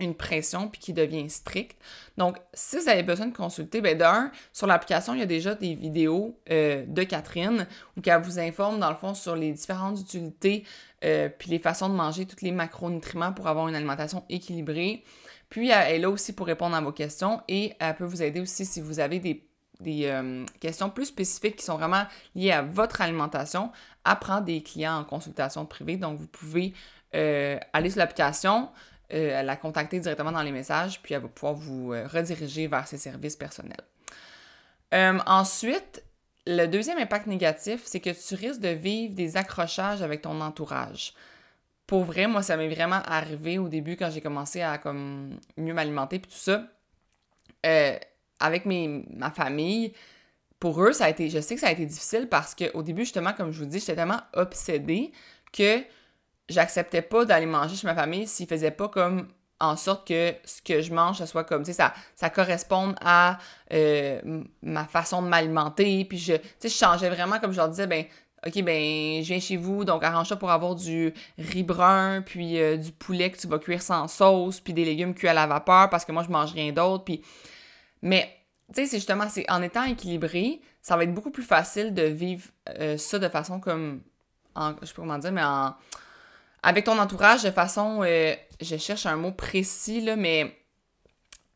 une 0.00 0.14
pression 0.14 0.68
puis 0.68 0.80
qui 0.80 0.92
devient 0.92 1.28
stricte. 1.30 1.78
Donc, 2.16 2.36
si 2.54 2.78
vous 2.78 2.88
avez 2.88 3.02
besoin 3.02 3.26
de 3.26 3.36
consulter, 3.36 3.80
ben 3.80 3.96
d'un, 3.96 4.32
sur 4.52 4.66
l'application, 4.66 5.14
il 5.14 5.20
y 5.20 5.22
a 5.22 5.26
déjà 5.26 5.54
des 5.54 5.74
vidéos 5.74 6.38
euh, 6.50 6.84
de 6.86 7.02
Catherine 7.02 7.66
où 7.96 8.00
elle 8.04 8.22
vous 8.22 8.38
informe 8.38 8.80
dans 8.80 8.90
le 8.90 8.96
fond 8.96 9.14
sur 9.14 9.36
les 9.36 9.52
différentes 9.52 10.00
utilités 10.00 10.64
euh, 11.04 11.28
puis 11.28 11.50
les 11.50 11.58
façons 11.58 11.88
de 11.88 11.94
manger 11.94 12.26
tous 12.26 12.42
les 12.44 12.52
macronutriments 12.52 13.32
pour 13.32 13.46
avoir 13.46 13.68
une 13.68 13.74
alimentation 13.74 14.24
équilibrée. 14.28 15.04
Puis, 15.48 15.70
elle 15.70 15.96
est 15.96 15.98
là 15.98 16.10
aussi 16.10 16.32
pour 16.32 16.46
répondre 16.46 16.74
à 16.76 16.80
vos 16.80 16.92
questions 16.92 17.42
et 17.48 17.74
elle 17.78 17.94
peut 17.94 18.04
vous 18.04 18.22
aider 18.22 18.40
aussi 18.40 18.64
si 18.64 18.80
vous 18.80 19.00
avez 19.00 19.18
des, 19.18 19.44
euh, 20.06 20.44
questions 20.60 20.90
plus 20.90 21.06
spécifiques 21.06 21.56
qui 21.56 21.64
sont 21.64 21.76
vraiment 21.76 22.04
liées 22.34 22.52
à 22.52 22.62
votre 22.62 23.00
alimentation 23.00 23.70
à 24.04 24.16
prendre 24.16 24.44
des 24.44 24.62
clients 24.62 24.98
en 24.98 25.04
consultation 25.04 25.66
privée. 25.66 25.96
Donc, 25.96 26.18
vous 26.18 26.28
pouvez 26.28 26.72
aller 27.12 27.90
sur 27.90 27.98
l'application, 27.98 28.68
euh, 29.12 29.42
la 29.42 29.56
contacter 29.56 30.00
directement 30.00 30.32
dans 30.32 30.42
les 30.42 30.52
messages, 30.52 31.00
puis 31.02 31.14
elle 31.14 31.22
va 31.22 31.28
pouvoir 31.28 31.54
vous 31.54 31.92
euh, 31.92 32.06
rediriger 32.06 32.66
vers 32.66 32.86
ses 32.86 32.98
services 32.98 33.36
personnels. 33.36 33.84
Euh, 34.94 35.18
ensuite, 35.26 36.02
le 36.46 36.66
deuxième 36.66 36.98
impact 36.98 37.26
négatif, 37.26 37.82
c'est 37.84 38.00
que 38.00 38.10
tu 38.10 38.34
risques 38.34 38.60
de 38.60 38.68
vivre 38.68 39.14
des 39.14 39.36
accrochages 39.36 40.02
avec 40.02 40.22
ton 40.22 40.40
entourage. 40.40 41.14
Pour 41.86 42.04
vrai, 42.04 42.26
moi, 42.26 42.42
ça 42.42 42.56
m'est 42.56 42.68
vraiment 42.68 43.02
arrivé 43.04 43.58
au 43.58 43.68
début 43.68 43.96
quand 43.96 44.10
j'ai 44.10 44.20
commencé 44.20 44.62
à 44.62 44.78
comme 44.78 45.38
mieux 45.56 45.74
m'alimenter 45.74 46.18
puis 46.20 46.30
tout 46.30 46.38
ça. 46.38 46.64
avec 48.38 48.64
mes, 48.64 49.04
ma 49.10 49.30
famille, 49.30 49.92
pour 50.60 50.82
eux, 50.82 50.92
ça 50.92 51.06
a 51.06 51.08
été, 51.10 51.28
je 51.30 51.40
sais 51.40 51.54
que 51.54 51.60
ça 51.60 51.68
a 51.68 51.72
été 51.72 51.86
difficile 51.86 52.28
parce 52.28 52.54
qu'au 52.54 52.82
début, 52.82 53.02
justement, 53.02 53.32
comme 53.32 53.50
je 53.50 53.58
vous 53.58 53.66
dis, 53.66 53.80
j'étais 53.80 53.96
tellement 53.96 54.20
obsédée 54.34 55.10
que 55.52 55.82
j'acceptais 56.50 57.02
pas 57.02 57.24
d'aller 57.24 57.46
manger 57.46 57.76
chez 57.76 57.86
ma 57.86 57.94
famille 57.94 58.26
s'ils 58.26 58.46
faisaient 58.46 58.70
pas 58.70 58.88
comme 58.88 59.28
en 59.60 59.76
sorte 59.76 60.08
que 60.08 60.34
ce 60.44 60.62
que 60.62 60.80
je 60.80 60.92
mange, 60.92 61.18
ça 61.18 61.26
soit 61.26 61.44
comme, 61.44 61.62
tu 61.62 61.66
sais, 61.66 61.74
ça, 61.74 61.92
ça 62.16 62.30
corresponde 62.30 62.94
à 63.02 63.38
euh, 63.72 64.42
ma 64.62 64.86
façon 64.86 65.22
de 65.22 65.28
m'alimenter. 65.28 66.06
Puis 66.06 66.18
je, 66.18 66.32
tu 66.34 66.42
sais, 66.58 66.68
je 66.70 66.74
changeais 66.74 67.10
vraiment, 67.10 67.38
comme 67.38 67.52
je 67.52 67.58
leur 67.58 67.68
disais, 67.68 67.86
ben, 67.86 68.06
OK, 68.46 68.62
ben, 68.62 69.22
je 69.22 69.28
viens 69.28 69.38
chez 69.38 69.58
vous, 69.58 69.84
donc 69.84 70.02
arrange 70.02 70.28
ça 70.28 70.36
pour 70.36 70.50
avoir 70.50 70.74
du 70.74 71.12
riz 71.38 71.62
brun, 71.62 72.22
puis 72.22 72.58
euh, 72.58 72.78
du 72.78 72.90
poulet 72.90 73.30
que 73.30 73.36
tu 73.36 73.46
vas 73.48 73.58
cuire 73.58 73.82
sans 73.82 74.08
sauce, 74.08 74.60
puis 74.60 74.72
des 74.72 74.86
légumes 74.86 75.14
cuits 75.14 75.28
à 75.28 75.34
la 75.34 75.46
vapeur, 75.46 75.90
parce 75.90 76.06
que 76.06 76.12
moi, 76.12 76.22
je 76.22 76.30
mange 76.30 76.52
rien 76.52 76.72
d'autre. 76.72 77.04
Puis... 77.04 77.22
Mais, 78.00 78.34
tu 78.68 78.76
sais, 78.76 78.86
c'est 78.86 78.96
justement, 78.96 79.28
c'est 79.28 79.48
en 79.50 79.60
étant 79.60 79.84
équilibré, 79.84 80.62
ça 80.80 80.96
va 80.96 81.04
être 81.04 81.12
beaucoup 81.12 81.30
plus 81.30 81.42
facile 81.42 81.92
de 81.92 82.04
vivre 82.04 82.48
euh, 82.78 82.96
ça 82.96 83.18
de 83.18 83.28
façon 83.28 83.60
comme, 83.60 84.00
je 84.56 84.86
sais 84.86 84.94
pas 84.94 85.02
comment 85.02 85.18
dire, 85.18 85.32
mais 85.32 85.42
en 85.42 85.74
avec 86.62 86.84
ton 86.84 86.98
entourage 86.98 87.42
de 87.42 87.50
façon, 87.50 88.02
euh, 88.02 88.34
je 88.60 88.76
cherche 88.76 89.06
un 89.06 89.16
mot 89.16 89.32
précis, 89.32 90.00
là, 90.00 90.16
mais 90.16 90.56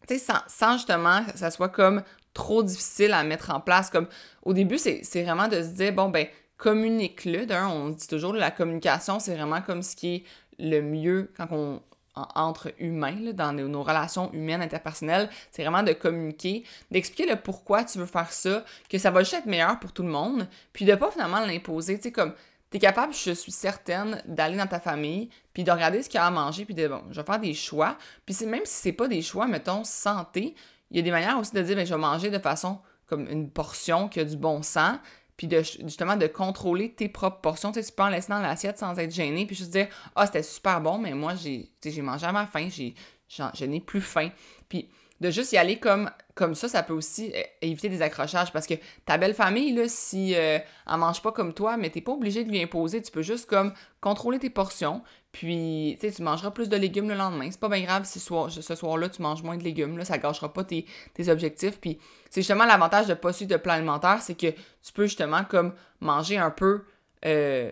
tu 0.08 0.18
sais, 0.18 0.32
sans, 0.48 0.74
justement 0.74 1.24
que 1.24 1.38
ça 1.38 1.50
soit 1.50 1.68
comme 1.68 2.02
trop 2.32 2.62
difficile 2.62 3.12
à 3.12 3.22
mettre 3.22 3.50
en 3.50 3.60
place. 3.60 3.90
Comme 3.90 4.08
au 4.42 4.52
début, 4.52 4.78
c'est 4.78 5.22
vraiment 5.22 5.48
de 5.48 5.62
se 5.62 5.68
dire, 5.68 5.92
bon, 5.92 6.08
ben, 6.08 6.26
communique-le. 6.56 7.46
D'un, 7.46 7.68
on 7.68 7.90
dit 7.90 8.06
toujours 8.06 8.34
la 8.34 8.50
communication, 8.50 9.18
c'est 9.18 9.34
vraiment 9.34 9.62
comme 9.62 9.82
ce 9.82 9.96
qui 9.96 10.14
est 10.16 10.24
le 10.58 10.80
mieux 10.80 11.32
quand 11.36 11.48
on 11.50 11.80
entre 12.16 12.72
humains, 12.78 13.32
dans 13.32 13.52
nos, 13.52 13.82
relations 13.82 14.32
humaines 14.32 14.62
interpersonnelles, 14.62 15.28
c'est 15.50 15.62
vraiment 15.62 15.82
de 15.82 15.92
communiquer, 15.92 16.64
d'expliquer 16.90 17.28
le 17.28 17.36
pourquoi 17.36 17.82
tu 17.84 17.98
veux 17.98 18.06
faire 18.06 18.32
ça, 18.32 18.64
que 18.88 18.98
ça 18.98 19.10
va 19.10 19.20
juste 19.20 19.34
être 19.34 19.46
meilleur 19.46 19.80
pour 19.80 19.92
tout 19.92 20.04
le 20.04 20.10
monde, 20.10 20.46
puis 20.72 20.84
de 20.84 20.94
pas 20.94 21.10
finalement 21.10 21.40
l'imposer, 21.40 21.96
tu 21.96 22.04
sais, 22.04 22.12
comme 22.12 22.32
tu 22.74 22.80
capable, 22.80 23.14
je 23.14 23.30
suis 23.30 23.52
certaine, 23.52 24.20
d'aller 24.26 24.56
dans 24.56 24.66
ta 24.66 24.80
famille, 24.80 25.30
puis 25.52 25.62
de 25.62 25.70
regarder 25.70 26.02
ce 26.02 26.08
qu'il 26.08 26.18
y 26.18 26.20
a 26.20 26.26
à 26.26 26.30
manger, 26.30 26.64
puis 26.64 26.74
de, 26.74 26.88
bon, 26.88 27.02
je 27.10 27.20
vais 27.20 27.26
faire 27.26 27.38
des 27.38 27.54
choix. 27.54 27.96
Puis 28.26 28.34
même 28.46 28.62
si 28.64 28.74
c'est 28.74 28.92
pas 28.92 29.06
des 29.06 29.22
choix, 29.22 29.46
mettons, 29.46 29.84
santé, 29.84 30.56
il 30.90 30.96
y 30.96 31.00
a 31.00 31.02
des 31.02 31.12
manières 31.12 31.38
aussi 31.38 31.54
de 31.54 31.62
dire, 31.62 31.76
ben, 31.76 31.86
je 31.86 31.94
vais 31.94 32.00
manger 32.00 32.30
de 32.30 32.38
façon 32.40 32.80
comme 33.06 33.28
une 33.28 33.48
portion 33.48 34.08
qui 34.08 34.18
a 34.18 34.24
du 34.24 34.36
bon 34.36 34.62
sens, 34.62 34.98
puis 35.36 35.48
justement 35.84 36.16
de 36.16 36.26
contrôler 36.26 36.92
tes 36.92 37.08
propres 37.08 37.40
portions. 37.40 37.70
Tu, 37.70 37.80
sais, 37.80 37.88
tu 37.88 37.94
peux 37.94 38.02
en 38.02 38.08
laisser 38.08 38.28
dans 38.30 38.40
l'assiette 38.40 38.78
sans 38.78 38.98
être 38.98 39.14
gêné, 39.14 39.46
puis 39.46 39.54
juste 39.54 39.70
dire, 39.70 39.86
ah, 40.16 40.26
c'était 40.26 40.42
super 40.42 40.80
bon, 40.80 40.98
mais 40.98 41.12
moi, 41.12 41.34
j'ai 41.36 41.70
mangé 42.02 42.26
à 42.26 42.32
ma 42.32 42.46
faim, 42.46 42.68
j'ai, 42.70 42.94
je 43.28 43.64
n'ai 43.64 43.80
plus 43.80 44.00
faim. 44.00 44.30
Puis 44.68 44.88
de 45.20 45.30
juste 45.30 45.52
y 45.52 45.56
aller 45.56 45.78
comme, 45.78 46.10
comme 46.34 46.54
ça, 46.54 46.68
ça 46.68 46.82
peut 46.82 46.92
aussi 46.92 47.32
euh, 47.34 47.42
éviter 47.62 47.88
des 47.88 48.02
accrochages 48.02 48.52
parce 48.52 48.66
que 48.66 48.74
ta 49.06 49.16
belle 49.16 49.34
famille, 49.34 49.72
là, 49.72 49.88
si 49.88 50.34
euh, 50.34 50.58
elle 50.58 50.96
mange 50.96 51.22
pas 51.22 51.32
comme 51.32 51.54
toi, 51.54 51.76
mais 51.76 51.90
t'es 51.90 52.00
pas 52.00 52.12
obligé 52.12 52.44
de 52.44 52.50
lui 52.50 52.60
imposer, 52.60 53.00
tu 53.00 53.10
peux 53.10 53.22
juste 53.22 53.48
comme 53.48 53.72
contrôler 54.00 54.38
tes 54.38 54.50
portions, 54.50 55.02
puis 55.32 55.98
tu 56.00 56.22
mangeras 56.22 56.50
plus 56.50 56.68
de 56.68 56.76
légumes 56.76 57.08
le 57.08 57.14
lendemain. 57.14 57.48
C'est 57.50 57.60
pas 57.60 57.68
bien 57.68 57.82
grave 57.82 58.04
si 58.04 58.20
ce 58.20 58.74
soir-là 58.74 59.08
tu 59.08 59.22
manges 59.22 59.42
moins 59.42 59.56
de 59.56 59.64
légumes, 59.64 59.96
là, 59.98 60.04
ça 60.04 60.18
gâchera 60.18 60.52
pas 60.52 60.64
tes, 60.64 60.86
objectifs. 61.28 61.80
Puis 61.80 61.98
c'est 62.30 62.40
justement 62.40 62.64
l'avantage 62.64 63.06
de 63.06 63.14
pas 63.14 63.32
suivre 63.32 63.50
de 63.50 63.56
plan 63.56 63.74
alimentaire, 63.74 64.20
c'est 64.20 64.34
que 64.34 64.50
tu 64.50 64.92
peux 64.92 65.06
justement 65.06 65.44
comme 65.44 65.72
manger 66.00 66.38
un 66.38 66.50
peu 66.50 66.84
euh, 67.24 67.70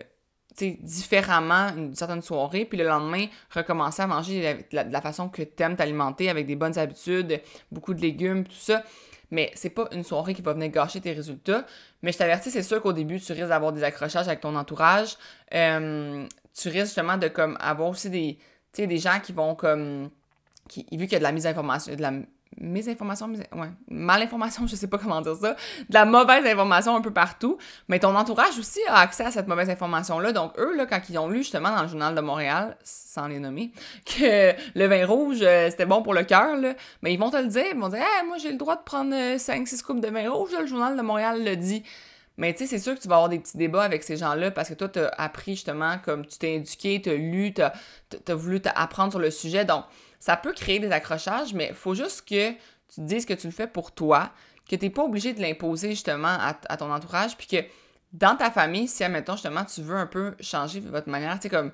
différemment 0.59 1.69
une 1.75 1.95
certaine 1.95 2.21
soirée, 2.21 2.65
puis 2.65 2.77
le 2.77 2.85
lendemain, 2.85 3.27
recommencer 3.51 4.01
à 4.01 4.07
manger 4.07 4.65
de 4.71 4.75
la, 4.75 5.01
façon 5.01 5.29
que 5.29 5.41
tu 5.41 5.63
aimes 5.63 5.75
t'alimenter, 5.75 6.29
avec 6.29 6.47
des 6.47 6.55
bonnes 6.55 6.77
habitudes, 6.77 7.41
beaucoup 7.71 7.93
de 7.93 8.01
légumes, 8.01 8.43
tout 8.43 8.51
ça. 8.53 8.83
Mais 9.31 9.51
c'est 9.55 9.71
pas 9.71 9.87
une 9.91 10.03
soirée 10.03 10.35
qui 10.35 10.43
va 10.43 10.53
venir 10.53 10.69
gâcher 10.69 11.01
tes 11.01 11.11
résultats. 11.11 11.65
Mais 12.03 12.11
je 12.11 12.19
t'avertis, 12.19 12.51
c'est 12.51 12.61
sûr 12.61 12.81
qu'au 12.81 12.93
début, 12.93 13.19
tu 13.19 13.33
risques 13.33 13.47
d'avoir 13.47 13.73
des 13.73 13.83
accrochages 13.83 14.27
avec 14.27 14.41
ton 14.41 14.55
entourage. 14.55 15.17
Euh, 15.55 16.27
tu 16.53 16.69
risques 16.69 16.85
justement 16.85 17.17
de 17.17 17.29
comme 17.29 17.57
avoir 17.59 17.89
aussi 17.89 18.11
des, 18.11 18.37
des 18.77 18.97
gens 18.97 19.19
qui 19.19 19.31
vont 19.31 19.55
comme. 19.55 20.11
Qui, 20.69 20.85
vu 20.91 21.05
qu'il 21.05 21.13
y 21.13 21.15
a 21.15 21.19
de 21.19 21.23
la 21.23 21.31
mise 21.31 21.43
de 21.43 22.01
la 22.01 22.11
mésinformation, 22.57 23.27
ouais, 23.31 23.69
malinformation, 23.89 24.67
je 24.67 24.75
sais 24.75 24.87
pas 24.87 24.97
comment 24.97 25.21
dire 25.21 25.35
ça, 25.35 25.53
de 25.53 25.93
la 25.93 26.05
mauvaise 26.05 26.45
information 26.45 26.95
un 26.95 27.01
peu 27.01 27.11
partout, 27.11 27.57
mais 27.87 27.99
ton 27.99 28.15
entourage 28.15 28.57
aussi 28.57 28.79
a 28.87 28.97
accès 28.99 29.25
à 29.25 29.31
cette 29.31 29.47
mauvaise 29.47 29.69
information-là. 29.69 30.31
Donc, 30.31 30.57
eux, 30.57 30.75
là, 30.75 30.85
quand 30.85 31.01
ils 31.09 31.17
ont 31.17 31.27
lu 31.27 31.39
justement 31.39 31.75
dans 31.75 31.83
le 31.83 31.87
Journal 31.87 32.15
de 32.15 32.21
Montréal, 32.21 32.77
sans 32.83 33.27
les 33.27 33.39
nommer, 33.39 33.71
que 34.05 34.53
le 34.75 34.87
vin 34.87 35.05
rouge, 35.05 35.39
euh, 35.41 35.69
c'était 35.69 35.85
bon 35.85 36.01
pour 36.01 36.13
le 36.13 36.23
cœur, 36.23 36.57
mais 37.01 37.13
ils 37.13 37.19
vont 37.19 37.29
te 37.29 37.37
le 37.37 37.47
dire, 37.47 37.65
ils 37.71 37.79
vont 37.79 37.89
dire, 37.89 38.01
moi, 38.27 38.37
j'ai 38.37 38.51
le 38.51 38.57
droit 38.57 38.75
de 38.75 38.83
prendre 38.83 39.13
5-6 39.13 39.49
euh, 39.81 39.85
coupes 39.85 40.01
de 40.01 40.09
vin 40.09 40.29
rouge, 40.29 40.51
le 40.59 40.65
Journal 40.65 40.97
de 40.97 41.01
Montréal 41.01 41.43
le 41.43 41.55
dit. 41.55 41.83
Mais 42.37 42.53
tu 42.53 42.59
sais, 42.59 42.65
c'est 42.65 42.79
sûr 42.79 42.95
que 42.95 42.99
tu 42.99 43.07
vas 43.07 43.15
avoir 43.15 43.29
des 43.29 43.39
petits 43.39 43.57
débats 43.57 43.83
avec 43.83 44.03
ces 44.03 44.17
gens-là 44.17 44.49
parce 44.49 44.69
que 44.69 44.73
toi, 44.73 44.89
tu 44.89 44.99
as 44.99 45.09
appris 45.17 45.53
justement, 45.53 45.97
comme 46.03 46.25
tu 46.25 46.39
t'es 46.39 46.55
éduqué, 46.55 46.99
tu 47.01 47.11
as 47.11 47.15
lu, 47.15 47.53
tu 47.53 47.61
as, 47.61 48.35
voulu 48.35 48.59
apprendre 48.73 49.11
sur 49.11 49.19
le 49.19 49.29
sujet. 49.29 49.65
Donc, 49.65 49.83
ça 50.23 50.37
peut 50.37 50.53
créer 50.53 50.79
des 50.79 50.93
accrochages, 50.93 51.53
mais 51.53 51.67
il 51.71 51.75
faut 51.75 51.95
juste 51.95 52.21
que 52.21 52.51
tu 52.51 52.95
te 52.95 53.01
dises 53.01 53.25
que 53.25 53.33
tu 53.33 53.45
le 53.45 53.51
fais 53.51 53.67
pour 53.67 53.91
toi, 53.91 54.31
que 54.69 54.77
tu 54.77 54.85
n'es 54.85 54.89
pas 54.89 55.03
obligé 55.03 55.33
de 55.33 55.41
l'imposer 55.41 55.89
justement 55.89 56.37
à, 56.39 56.77
ton 56.77 56.89
entourage, 56.89 57.35
puis 57.35 57.45
que 57.45 57.57
dans 58.13 58.37
ta 58.37 58.49
famille, 58.49 58.87
si, 58.87 59.03
admettons, 59.03 59.33
justement, 59.33 59.65
tu 59.65 59.81
veux 59.81 59.97
un 59.97 60.05
peu 60.05 60.33
changer 60.39 60.79
votre 60.79 61.09
manière, 61.09 61.35
tu 61.35 61.41
sais, 61.41 61.49
comme 61.49 61.73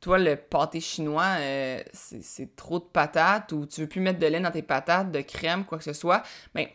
toi, 0.00 0.16
le 0.20 0.36
pâté 0.36 0.78
chinois, 0.78 1.38
euh, 1.40 1.82
c'est 1.92 2.54
trop 2.54 2.78
de 2.78 2.84
patates 2.84 3.50
ou 3.50 3.66
tu 3.66 3.80
veux 3.80 3.88
plus 3.88 4.00
mettre 4.00 4.20
de 4.20 4.26
lait 4.28 4.38
dans 4.38 4.52
tes 4.52 4.62
patates, 4.62 5.10
de 5.10 5.20
crème, 5.20 5.64
quoi 5.64 5.78
que 5.78 5.84
ce 5.84 5.92
soit, 5.92 6.22
mais 6.54 6.66
tu 6.66 6.72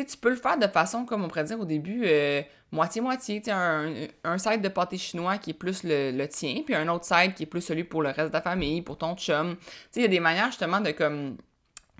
sais, 0.00 0.06
tu 0.06 0.16
peux 0.16 0.30
le 0.30 0.36
faire 0.36 0.58
de 0.58 0.66
façon, 0.66 1.04
comme 1.04 1.24
on 1.24 1.28
pourrait 1.28 1.44
dire 1.44 1.60
au 1.60 1.64
début, 1.64 2.02
euh, 2.04 2.42
moitié-moitié. 2.70 3.40
Tu 3.40 3.46
sais, 3.46 3.50
un, 3.50 3.92
un 4.24 4.38
side 4.38 4.62
de 4.62 4.68
pâté 4.68 4.96
chinois 4.98 5.38
qui 5.38 5.50
est 5.50 5.54
plus 5.54 5.82
le, 5.84 6.26
tien, 6.26 6.62
puis 6.64 6.74
un 6.74 6.88
autre 6.88 7.04
side 7.04 7.34
qui 7.34 7.44
est 7.44 7.46
plus 7.46 7.60
celui 7.60 7.84
pour 7.84 8.02
le 8.02 8.08
reste 8.08 8.28
de 8.28 8.32
ta 8.32 8.40
famille, 8.40 8.82
pour 8.82 8.96
ton 8.96 9.14
chum. 9.16 9.56
Tu 9.56 9.64
sais, 9.90 10.00
il 10.00 10.02
y 10.02 10.06
a 10.06 10.08
des 10.08 10.20
manières 10.20 10.46
justement 10.46 10.80
de 10.80 10.90
comme 10.92 11.36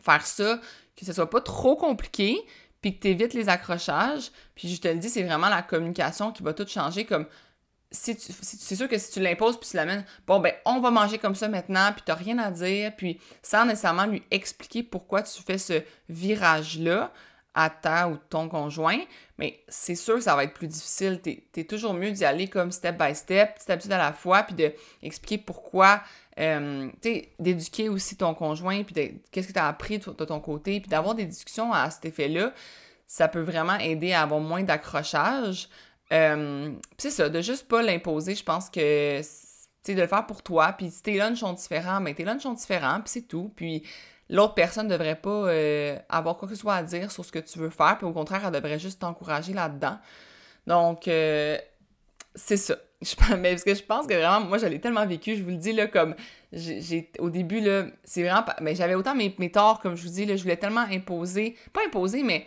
faire 0.03 0.27
ça, 0.27 0.59
que 0.97 1.05
ce 1.05 1.13
soit 1.13 1.31
pas 1.31 1.41
trop 1.41 1.77
compliqué, 1.77 2.39
puis 2.81 2.97
que 2.97 3.03
tu 3.03 3.09
évites 3.09 3.35
les 3.35 3.49
accrochages. 3.49 4.31
Puis 4.55 4.69
je 4.69 4.81
te 4.81 4.89
le 4.89 4.97
dis, 4.97 5.11
c'est 5.11 5.23
vraiment 5.23 5.49
la 5.49 5.63
communication 5.63 6.33
qui 6.33 6.43
va 6.43 6.55
tout 6.55 6.67
changer. 6.67 7.05
Comme 7.05 7.27
si 7.91 8.17
c'est 8.19 8.75
sûr 8.75 8.89
que 8.89 8.97
si 8.97 9.13
tu 9.13 9.21
l'imposes 9.21 9.59
puis 9.61 9.69
tu 9.69 9.77
l'amènes, 9.77 10.05
bon 10.27 10.41
ben 10.41 10.55
on 10.65 10.81
va 10.81 10.91
manger 10.91 11.19
comme 11.19 11.35
ça 11.35 11.49
maintenant, 11.49 11.93
puis 11.93 12.03
t'as 12.05 12.15
rien 12.15 12.39
à 12.39 12.51
dire, 12.51 12.97
puis 12.97 13.21
sans 13.43 13.67
nécessairement 13.67 14.07
lui 14.07 14.23
expliquer 14.31 14.83
pourquoi 14.83 15.23
tu 15.23 15.43
fais 15.43 15.59
ce 15.59 15.83
virage-là, 16.09 17.13
à 17.55 17.69
ta 17.69 18.09
ou 18.09 18.17
ton 18.31 18.49
conjoint, 18.49 18.99
mais 19.39 19.61
c'est 19.69 19.95
sûr 19.95 20.15
que 20.15 20.23
ça 20.23 20.35
va 20.35 20.45
être 20.45 20.55
plus 20.55 20.69
difficile. 20.69 21.21
T'es 21.21 21.45
es 21.57 21.65
toujours 21.65 21.93
mieux 21.95 22.11
d'y 22.11 22.25
aller 22.25 22.49
comme 22.49 22.73
step 22.73 22.97
by 22.99 23.15
step, 23.15 23.59
petit 23.59 23.93
à 23.93 23.95
à 23.95 23.99
la 23.99 24.13
fois, 24.13 24.43
puis 24.43 24.55
d'expliquer 24.55 25.39
pourquoi, 25.39 26.03
euh, 26.39 26.89
d'éduquer 27.39 27.89
aussi 27.89 28.17
ton 28.17 28.35
conjoint, 28.35 28.83
puis 28.85 29.21
qu'est-ce 29.31 29.49
que 29.49 29.53
tu 29.53 29.59
as 29.59 29.69
appris 29.69 29.99
de, 29.99 30.25
ton 30.25 30.41
côté, 30.41 30.81
puis 30.81 30.89
d'avoir 30.89 31.15
des 31.15 31.27
discussions 31.27 31.73
à 31.73 31.91
cet 31.91 32.07
effet-là, 32.07 32.53
ça 33.07 33.29
peut 33.29 33.43
vraiment 33.43 33.77
aider 33.77 34.13
à 34.13 34.23
avoir 34.23 34.41
moins 34.41 34.63
d'accrochage. 34.63 35.69
Euh, 36.13 36.73
c'est 36.97 37.11
ça, 37.11 37.29
de 37.29 37.41
juste 37.43 37.69
pas 37.69 37.83
l'imposer, 37.83 38.35
je 38.35 38.45
pense 38.45 38.71
que, 38.71 39.21
tu 39.85 39.95
de 39.95 40.01
le 40.01 40.07
faire 40.07 40.27
pour 40.27 40.43
toi, 40.43 40.73
puis 40.73 40.91
si 40.91 41.03
tes 41.03 41.17
lunchs 41.17 41.41
sont 41.41 41.53
différents, 41.53 42.01
mais 42.01 42.13
ben, 42.13 42.17
tes 42.17 42.25
lunchs 42.25 42.43
sont 42.43 42.53
différents, 42.53 43.01
puis 43.01 43.11
c'est 43.11 43.29
tout, 43.29 43.53
puis 43.57 43.83
l'autre 44.33 44.55
personne 44.55 44.87
ne 44.87 44.93
devrait 44.93 45.15
pas 45.15 45.31
euh, 45.31 45.97
avoir 46.09 46.37
quoi 46.39 46.49
que 46.49 46.55
ce 46.55 46.61
soit 46.61 46.75
à 46.75 46.83
dire 46.83 47.13
sur 47.13 47.25
ce 47.25 47.31
que 47.31 47.39
tu 47.39 47.59
veux 47.59 47.71
faire, 47.71 47.99
puis 47.99 48.07
au 48.07 48.13
contraire, 48.13 48.41
elle 48.45 48.53
devrait 48.53 48.79
juste 48.79 49.01
t'encourager 49.01 49.53
là-dedans. 49.53 49.99
Donc, 50.67 51.07
euh, 51.07 51.59
c'est 52.35 52.57
ça. 52.57 52.77
mais 53.39 53.51
parce 53.51 53.65
que 53.65 53.75
je 53.75 53.83
pense 53.83 54.07
que 54.07 54.15
vraiment, 54.15 54.41
moi, 54.41 54.59
je 54.59 54.67
l'ai 54.67 54.81
tellement 54.81 55.07
vécu, 55.07 55.37
je 55.37 55.43
vous 55.43 55.51
le 55.51 55.57
dis, 55.57 55.73
là, 55.73 55.87
comme, 55.87 56.15
j'ai, 56.53 57.11
au 57.19 57.29
début, 57.29 57.61
là, 57.61 57.85
c'est 58.05 58.23
vraiment, 58.23 58.45
mais 58.63 58.75
j'avais 58.75 58.95
autant 58.95 59.15
mes, 59.15 59.35
torts, 59.51 59.81
comme 59.81 59.97
je 59.97 60.03
vous 60.05 60.13
dis, 60.15 60.25
là, 60.25 60.35
je 60.35 60.43
voulais 60.43 60.57
tellement 60.57 60.87
imposer, 60.91 61.57
pas 61.75 61.83
imposer, 61.87 62.23
mais 62.23 62.47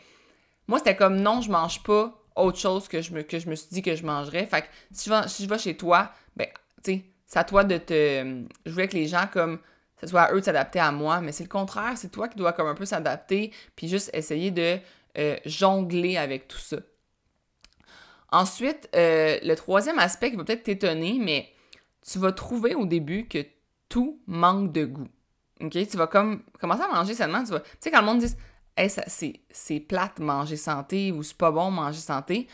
moi, 0.68 0.80
c'était 0.80 0.96
comme, 0.96 1.18
non, 1.18 1.42
je 1.42 1.51
mange 1.51 1.84
pas 1.84 2.20
autre 2.36 2.58
chose 2.58 2.88
que 2.88 3.01
je 3.01 3.13
me, 3.13 3.22
que 3.22 3.38
suis 3.38 3.68
dit 3.72 3.82
que 3.84 3.96
je 3.96 4.04
mangerais. 4.04 4.46
Fait 4.48 4.62
que 4.62 4.68
si 4.92 5.10
je 5.10 5.13
vais, 5.13 5.27
si 5.27 5.44
je 5.44 5.50
vais 5.50 5.60
chez 5.60 5.77
toi, 5.77 6.12
ben, 6.36 6.48
tu 6.84 6.94
sais, 6.94 7.06
c'est 7.27 7.39
à 7.39 7.44
toi 7.44 7.63
de 7.63 7.77
te... 7.77 8.44
Je 8.65 8.72
voulais 8.72 8.88
que 8.88 8.96
les 8.96 9.08
gens, 9.08 9.27
comme, 9.32 9.60
ce 10.02 10.08
soit 10.08 10.24
à 10.24 10.34
eux 10.34 10.40
de 10.40 10.46
s'adapter 10.46 10.80
à 10.80 10.92
moi, 10.92 11.22
mais 11.22 11.32
c'est 11.32 11.44
le 11.44 11.50
contraire, 11.50 11.98
c'est 11.98 12.12
toi 12.12 12.28
qui 12.28 12.38
dois 12.38 12.54
comme 12.54 12.68
un 12.68 12.75
peu 12.75 12.86
s'adapter, 12.86 13.54
puis 13.75 13.88
juste 13.88 14.10
essayer 14.14 14.52
de 14.52 14.78
euh, 15.18 15.38
jongler 15.46 16.18
avec 16.18 16.48
tout 16.48 16.58
ça. 16.58 16.78
Ensuite, 18.32 18.90
euh, 18.96 19.38
le 19.44 19.56
troisième 19.56 20.00
aspect 20.00 20.32
qui 20.32 20.36
va 20.36 20.44
peut-être 20.44 20.64
t'étonner, 20.64 21.18
mais 21.20 21.50
tu 22.02 22.20
vas 22.20 22.32
trouver 22.32 22.75
au 22.75 22.86
début 22.86 23.28
que 23.28 23.46
tout 23.88 24.20
manque 24.28 24.74
de 24.74 24.86
goût. 24.86 25.08
Tu 25.72 25.86
vas 25.98 26.08
comme 26.08 26.44
commencer 26.60 26.84
à 26.84 26.94
manger 26.94 27.14
seulement, 27.14 27.44
tu 27.44 27.52
vas... 27.52 27.62
Tu 27.62 27.70
sais, 27.80 27.92
quand 27.92 28.02
le 28.02 28.06
monde 28.06 28.20
dit 28.20 28.36
hey, 28.75 28.90
c'est 29.50 29.80
plate 29.80 30.20
manger 30.20 30.58
santé 30.58 31.12
ou 31.12 31.24
c'est 31.24 31.38
pas 31.38 31.52
bon 31.52 31.72
manger 31.72 32.00
santé, 32.00 32.48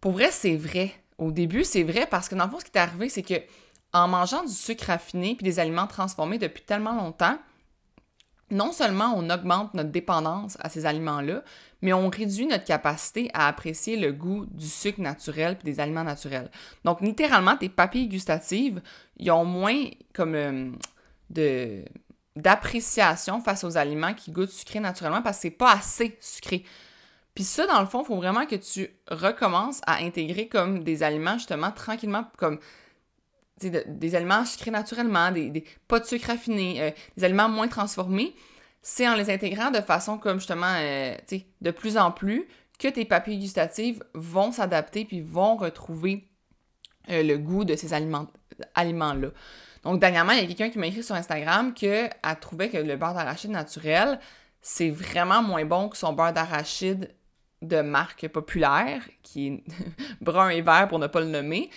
pour 0.00 0.12
vrai, 0.12 0.30
c'est 0.30 0.56
vrai. 0.56 0.92
Au 1.18 1.30
début, 1.30 1.64
c'est 1.64 1.84
vrai 1.84 2.06
parce 2.06 2.28
que 2.28 2.34
dans 2.34 2.44
le 2.44 2.50
fond, 2.50 2.58
ce 2.58 2.64
qui 2.64 2.72
est 2.74 2.78
arrivé, 2.80 3.08
c'est 3.08 3.22
que 3.22 3.34
en 3.92 4.08
mangeant 4.08 4.42
du 4.44 4.52
sucre 4.52 4.86
raffiné 4.86 5.34
puis 5.34 5.44
des 5.44 5.58
aliments 5.58 5.86
transformés 5.86 6.38
depuis 6.38 6.62
tellement 6.62 6.94
longtemps, 6.94 7.38
non 8.50 8.70
seulement 8.70 9.14
on 9.16 9.30
augmente 9.30 9.74
notre 9.74 9.90
dépendance 9.90 10.58
à 10.60 10.68
ces 10.68 10.84
aliments-là, 10.84 11.42
mais 11.80 11.92
on 11.92 12.08
réduit 12.10 12.46
notre 12.46 12.64
capacité 12.64 13.30
à 13.32 13.48
apprécier 13.48 13.96
le 13.96 14.12
goût 14.12 14.46
du 14.46 14.68
sucre 14.68 15.00
naturel 15.00 15.56
puis 15.56 15.64
des 15.64 15.80
aliments 15.80 16.04
naturels. 16.04 16.50
Donc, 16.84 17.00
littéralement, 17.00 17.56
tes 17.56 17.70
papilles 17.70 18.08
gustatives, 18.08 18.82
ils 19.16 19.30
ont 19.30 19.46
moins 19.46 19.86
comme 20.12 20.34
euh, 20.34 21.82
d'appréciation 22.36 23.40
face 23.40 23.64
aux 23.64 23.76
aliments 23.76 24.14
qui 24.14 24.30
goûtent 24.30 24.50
sucré 24.50 24.80
naturellement 24.80 25.22
parce 25.22 25.38
que 25.38 25.42
c'est 25.42 25.50
pas 25.50 25.72
assez 25.72 26.16
sucré. 26.20 26.64
Puis 27.34 27.44
ça, 27.44 27.66
dans 27.66 27.80
le 27.80 27.86
fond, 27.86 28.02
il 28.02 28.06
faut 28.06 28.16
vraiment 28.16 28.44
que 28.44 28.56
tu 28.56 28.90
recommences 29.08 29.80
à 29.86 29.96
intégrer 30.02 30.48
comme 30.48 30.84
des 30.84 31.02
aliments 31.02 31.38
justement 31.38 31.70
tranquillement, 31.70 32.26
comme 32.36 32.58
des 33.70 34.14
aliments 34.14 34.44
sucrés 34.44 34.70
naturellement, 34.70 35.30
des, 35.30 35.64
pas 35.88 36.00
de 36.00 36.04
sucre 36.04 36.28
raffiné, 36.28 36.80
euh, 36.80 36.90
des 37.16 37.24
aliments 37.24 37.48
moins 37.48 37.68
transformés, 37.68 38.34
c'est 38.82 39.08
en 39.08 39.14
les 39.14 39.30
intégrant 39.30 39.70
de 39.70 39.80
façon 39.80 40.18
comme 40.18 40.38
justement, 40.38 40.74
euh, 40.78 41.14
de 41.60 41.70
plus 41.70 41.96
en 41.96 42.10
plus, 42.10 42.48
que 42.78 42.88
tes 42.88 43.04
papilles 43.04 43.38
gustatives 43.38 44.02
vont 44.14 44.50
s'adapter 44.50 45.04
puis 45.04 45.20
vont 45.20 45.56
retrouver 45.56 46.28
euh, 47.10 47.22
le 47.22 47.38
goût 47.38 47.64
de 47.64 47.76
ces 47.76 47.94
aliments, 47.94 48.26
aliments-là. 48.74 49.28
Donc, 49.84 50.00
dernièrement, 50.00 50.32
il 50.32 50.40
y 50.40 50.44
a 50.44 50.46
quelqu'un 50.46 50.70
qui 50.70 50.78
m'a 50.78 50.86
écrit 50.86 51.02
sur 51.02 51.14
Instagram 51.14 51.74
qu'elle 51.74 52.10
trouvait 52.40 52.68
que 52.68 52.78
le 52.78 52.96
beurre 52.96 53.14
d'arachide 53.14 53.50
naturel, 53.50 54.20
c'est 54.60 54.90
vraiment 54.90 55.42
moins 55.42 55.64
bon 55.64 55.88
que 55.88 55.96
son 55.96 56.12
beurre 56.12 56.32
d'arachide 56.32 57.10
de 57.62 57.80
marque 57.80 58.28
populaire, 58.28 59.02
qui 59.22 59.48
est 59.48 59.64
brun 60.20 60.50
et 60.50 60.60
vert 60.60 60.88
pour 60.88 60.98
ne 60.98 61.06
pas 61.06 61.20
le 61.20 61.26
nommer. 61.26 61.70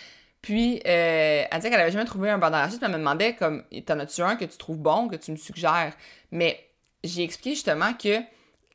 Puis, 0.45 0.79
euh, 0.85 1.43
elle 1.49 1.57
disait 1.57 1.71
qu'elle 1.71 1.79
avait 1.79 1.89
jamais 1.89 2.05
trouvé 2.05 2.29
un 2.29 2.37
beurre 2.37 2.51
d'arachide, 2.51 2.77
puis 2.77 2.85
elle 2.85 2.91
me 2.91 2.99
demandait, 2.99 3.33
comme, 3.33 3.63
t'en 3.83 3.97
as-tu 3.97 4.21
un 4.21 4.35
que 4.35 4.45
tu 4.45 4.59
trouves 4.59 4.77
bon, 4.77 5.07
que 5.07 5.15
tu 5.15 5.31
me 5.31 5.37
suggères? 5.37 5.97
Mais 6.29 6.69
j'ai 7.03 7.23
expliqué 7.23 7.55
justement 7.55 7.95
que 7.95 8.19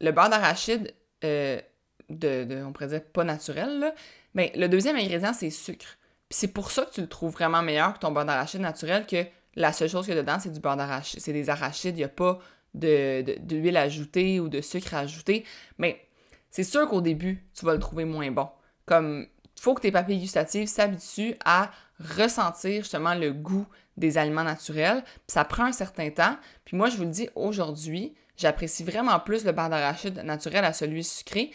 le 0.01 0.11
beurre 0.11 0.31
d'arachide, 0.31 0.93
euh, 1.23 1.61
de, 2.09 2.65
on 2.67 2.73
pourrait 2.73 2.89
dire 2.89 3.05
pas 3.05 3.23
naturel, 3.23 3.95
mais 4.35 4.51
le 4.57 4.69
deuxième 4.69 4.97
ingrédient, 4.97 5.33
c'est 5.33 5.51
sucre. 5.51 5.97
Puis 6.29 6.41
c'est 6.41 6.53
pour 6.53 6.73
ça 6.73 6.87
que 6.87 6.91
tu 6.91 7.03
le 7.03 7.09
trouves 7.09 7.31
vraiment 7.31 7.63
meilleur 7.63 7.95
que 7.95 8.01
ton 8.01 8.11
beurre 8.11 8.25
d'arachide 8.25 8.63
naturel, 8.63 9.07
que 9.07 9.25
la 9.55 9.73
seule 9.73 9.89
chose 9.89 10.07
qu'il 10.07 10.17
y 10.17 10.19
a 10.19 10.23
dedans, 10.23 10.41
c'est 10.41 10.51
du 10.51 10.59
beurre 10.59 10.77
d'arachide. 10.77 11.21
C'est 11.21 11.33
des 11.33 11.51
arachides, 11.51 11.95
il 11.95 11.99
n'y 11.99 12.05
a 12.05 12.09
pas 12.09 12.41
d'huile 12.75 13.39
de, 13.39 13.77
ajoutée 13.77 14.41
ou 14.41 14.49
de 14.49 14.61
sucre 14.61 14.95
ajouté. 14.95 15.45
Mais 15.79 16.05
c'est 16.51 16.65
sûr 16.65 16.89
qu'au 16.89 17.01
début, 17.01 17.47
tu 17.55 17.65
vas 17.65 17.75
le 17.75 17.79
trouver 17.79 18.07
moins 18.07 18.33
bon. 18.33 18.49
Comme 18.87 19.29
faut 19.61 19.75
que 19.75 19.83
tes 19.83 19.93
papilles 19.93 20.21
gustatives 20.21 20.69
s'habituent 20.69 21.35
à 21.45 21.71
ressentir 22.17 22.81
justement 22.81 23.15
le 23.15 23.31
goût 23.33 23.67
des 23.99 24.17
aliments 24.17 24.43
naturels. 24.43 25.05
Ça 25.27 25.45
prend 25.45 25.65
un 25.65 25.73
certain 25.73 26.09
temps. 26.09 26.39
Puis 26.65 26.79
moi, 26.79 26.89
je 26.89 26.97
vous 26.97 27.03
le 27.03 27.11
dis, 27.11 27.29
aujourd'hui, 27.35 28.15
j'apprécie 28.39 28.85
vraiment 28.85 29.21
plus 29.21 29.45
le 29.45 29.53
beurre 29.53 29.69
d'arachide 29.69 30.17
naturel 30.25 30.65
à 30.65 30.73
celui 30.73 31.05
sucré. 31.05 31.51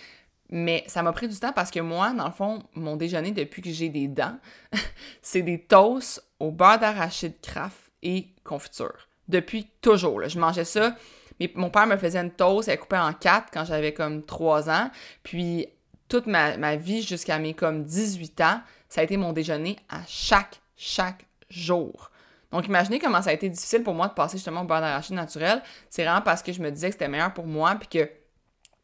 Mais 0.51 0.83
ça 0.85 1.01
m'a 1.01 1.13
pris 1.13 1.27
du 1.27 1.35
temps 1.39 1.51
parce 1.51 1.71
que 1.71 1.79
moi, 1.79 2.13
dans 2.13 2.27
le 2.27 2.31
fond, 2.31 2.61
mon 2.75 2.95
déjeuner 2.95 3.31
depuis 3.31 3.63
que 3.63 3.71
j'ai 3.71 3.89
des 3.89 4.07
dents, 4.07 4.37
c'est 5.23 5.41
des 5.41 5.59
toasts 5.59 6.23
au 6.39 6.51
beurre 6.51 6.77
d'arachide 6.77 7.41
craft 7.41 7.91
et 8.03 8.27
confiture. 8.43 9.07
Depuis 9.29 9.65
toujours. 9.81 10.29
Je 10.29 10.37
mangeais 10.37 10.65
ça. 10.65 10.95
Mais 11.39 11.51
mon 11.55 11.71
père 11.71 11.87
me 11.87 11.97
faisait 11.97 12.19
une 12.19 12.31
toast, 12.31 12.69
elle 12.69 12.79
coupait 12.79 12.99
en 12.99 13.13
quatre 13.13 13.47
quand 13.51 13.65
j'avais 13.65 13.93
comme 13.93 14.23
trois 14.23 14.69
ans. 14.69 14.91
Puis 15.23 15.67
toute 16.07 16.27
ma, 16.27 16.75
vie 16.75 17.01
jusqu'à 17.01 17.39
mes 17.39 17.53
comme 17.53 17.83
18 17.83 18.41
ans, 18.41 18.61
ça 18.89 19.01
a 19.01 19.03
été 19.03 19.17
mon 19.17 19.33
déjeuner 19.33 19.77
à 19.89 20.01
chaque 20.07 20.61
chaque 20.77 21.25
jour. 21.49 22.11
Donc, 22.51 22.67
imaginez 22.67 22.99
comment 22.99 23.21
ça 23.21 23.31
a 23.31 23.33
été 23.33 23.49
difficile 23.49 23.83
pour 23.83 23.93
moi 23.93 24.07
de 24.07 24.13
passer 24.13 24.37
justement 24.37 24.61
au 24.61 24.65
beurre 24.65 24.81
d'arachide 24.81 25.15
naturel. 25.15 25.61
C'est 25.89 26.03
vraiment 26.03 26.21
parce 26.21 26.41
que 26.41 26.53
je 26.53 26.61
me 26.61 26.69
disais 26.71 26.87
que 26.87 26.93
c'était 26.93 27.07
meilleur 27.07 27.33
pour 27.33 27.47
moi, 27.47 27.75
puis 27.75 27.87
que 27.87 28.09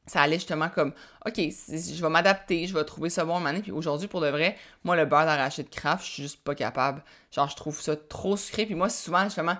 ça 0.07 0.21
allait 0.21 0.37
justement 0.37 0.69
comme, 0.69 0.93
OK, 1.25 1.35
je 1.37 2.01
vais 2.01 2.09
m'adapter, 2.09 2.67
je 2.67 2.73
vais 2.73 2.83
trouver 2.83 3.09
ça 3.09 3.23
bon 3.23 3.45
à 3.45 3.53
Puis 3.53 3.71
aujourd'hui, 3.71 4.07
pour 4.07 4.19
de 4.19 4.27
vrai, 4.27 4.57
moi, 4.83 4.95
le 4.95 5.05
beurre 5.05 5.25
d'arachide 5.25 5.69
craft, 5.69 6.05
je 6.05 6.11
suis 6.11 6.23
juste 6.23 6.43
pas 6.43 6.55
capable. 6.55 7.03
Genre, 7.31 7.47
je 7.47 7.55
trouve 7.55 7.79
ça 7.79 7.95
trop 7.95 8.35
sucré. 8.35 8.65
Puis 8.65 8.75
moi, 8.75 8.89
souvent, 8.89 9.23
justement, 9.25 9.57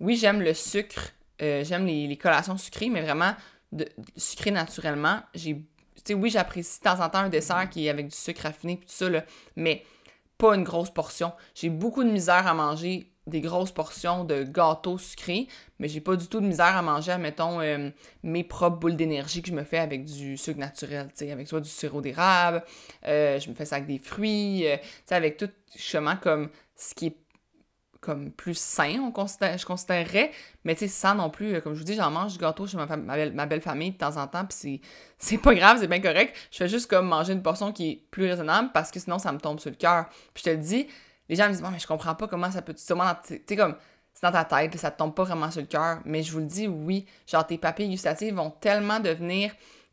oui, 0.00 0.16
j'aime 0.16 0.42
le 0.42 0.52
sucre, 0.52 1.12
euh, 1.40 1.64
j'aime 1.64 1.86
les, 1.86 2.16
collations 2.16 2.58
sucrées, 2.58 2.90
mais 2.90 3.02
vraiment, 3.02 3.34
de, 3.72 3.88
sucré 4.16 4.50
naturellement. 4.50 5.20
J'ai, 5.34 5.64
sais, 6.04 6.14
oui, 6.14 6.30
j'apprécie 6.30 6.80
de 6.80 6.84
temps 6.84 7.00
en 7.04 7.08
temps 7.08 7.18
un 7.18 7.28
dessert 7.28 7.68
qui 7.70 7.86
est 7.86 7.90
avec 7.90 8.08
du 8.08 8.16
sucre 8.16 8.42
raffiné, 8.42 8.76
puis 8.76 8.86
tout 8.86 8.92
ça, 8.92 9.08
là, 9.08 9.24
mais 9.56 9.84
pas 10.38 10.54
une 10.54 10.64
grosse 10.64 10.90
portion. 10.90 11.32
J'ai 11.54 11.70
beaucoup 11.70 12.04
de 12.04 12.10
misère 12.10 12.46
à 12.46 12.54
manger 12.54 13.10
des 13.26 13.40
grosses 13.40 13.72
portions 13.72 14.24
de 14.24 14.42
gâteaux 14.42 14.98
sucrés, 14.98 15.48
mais 15.78 15.88
j'ai 15.88 16.00
pas 16.00 16.16
du 16.16 16.26
tout 16.26 16.40
de 16.40 16.46
misère 16.46 16.76
à 16.76 16.82
manger, 16.82 17.16
mettons, 17.16 17.60
euh, 17.60 17.90
mes 18.22 18.44
propres 18.44 18.78
boules 18.78 18.96
d'énergie 18.96 19.40
que 19.40 19.48
je 19.48 19.54
me 19.54 19.64
fais 19.64 19.78
avec 19.78 20.04
du 20.04 20.36
sucre 20.36 20.58
naturel, 20.58 21.06
tu 21.08 21.24
sais, 21.24 21.32
avec 21.32 21.48
soit 21.48 21.60
du 21.60 21.70
sirop 21.70 22.02
d'érable, 22.02 22.62
euh, 23.06 23.38
je 23.40 23.48
me 23.48 23.54
fais 23.54 23.64
ça 23.64 23.76
avec 23.76 23.88
des 23.88 23.98
fruits, 23.98 24.68
euh, 24.68 24.76
tu 24.76 24.88
sais, 25.06 25.14
avec 25.14 25.38
tout, 25.38 25.48
justement, 25.74 26.16
comme 26.16 26.50
ce 26.76 26.94
qui 26.94 27.06
est 27.06 27.16
comme 28.04 28.30
plus 28.30 28.58
sain, 28.58 29.10
je 29.16 29.64
considérerais, 29.64 30.30
mais 30.64 30.74
tu 30.74 30.80
sais, 30.80 30.88
sans 30.88 31.14
non 31.14 31.30
plus, 31.30 31.60
comme 31.62 31.74
je 31.74 31.78
vous 31.78 31.84
dis, 31.84 31.94
j'en 31.94 32.10
mange 32.10 32.34
du 32.34 32.38
gâteau 32.38 32.66
chez 32.66 32.76
ma, 32.76 33.46
belle, 33.46 33.60
famille 33.60 33.92
de 33.92 33.96
temps 33.96 34.16
en 34.16 34.26
temps, 34.26 34.44
puis 34.44 34.80
c'est 35.18 35.38
pas 35.38 35.54
grave, 35.54 35.78
c'est 35.80 35.86
bien 35.86 36.00
correct, 36.00 36.36
je 36.50 36.58
fais 36.58 36.68
juste 36.68 36.88
comme 36.88 37.08
manger 37.08 37.32
une 37.32 37.42
portion 37.42 37.72
qui 37.72 37.90
est 37.90 38.02
plus 38.10 38.28
raisonnable, 38.28 38.70
parce 38.72 38.90
que 38.90 39.00
sinon, 39.00 39.18
ça 39.18 39.32
me 39.32 39.38
tombe 39.38 39.58
sur 39.58 39.70
le 39.70 39.76
cœur. 39.76 40.06
Puis 40.34 40.44
je 40.44 40.50
te 40.50 40.50
le 40.50 40.58
dis, 40.58 40.86
les 41.28 41.36
gens 41.36 41.46
me 41.46 41.52
disent, 41.52 41.62
mais 41.62 41.78
je 41.78 41.86
comprends 41.86 42.14
pas 42.14 42.28
comment 42.28 42.50
ça 42.50 42.62
peut. 42.62 42.74
Tu 42.74 42.82
sais, 42.82 43.56
comme, 43.56 43.76
c'est 44.12 44.22
dans 44.22 44.32
ta 44.32 44.44
tête, 44.44 44.76
ça 44.78 44.90
te 44.90 44.98
tombe 44.98 45.14
pas 45.14 45.24
vraiment 45.24 45.50
sur 45.50 45.60
le 45.60 45.66
cœur. 45.66 46.00
Mais 46.04 46.22
je 46.22 46.32
vous 46.32 46.38
le 46.38 46.46
dis, 46.46 46.68
oui, 46.68 47.06
genre, 47.26 47.46
tes 47.46 47.58
papilles 47.58 47.88
gustatives 47.88 48.34
vont 48.34 48.50
tellement 48.50 49.00
devenir 49.00 49.52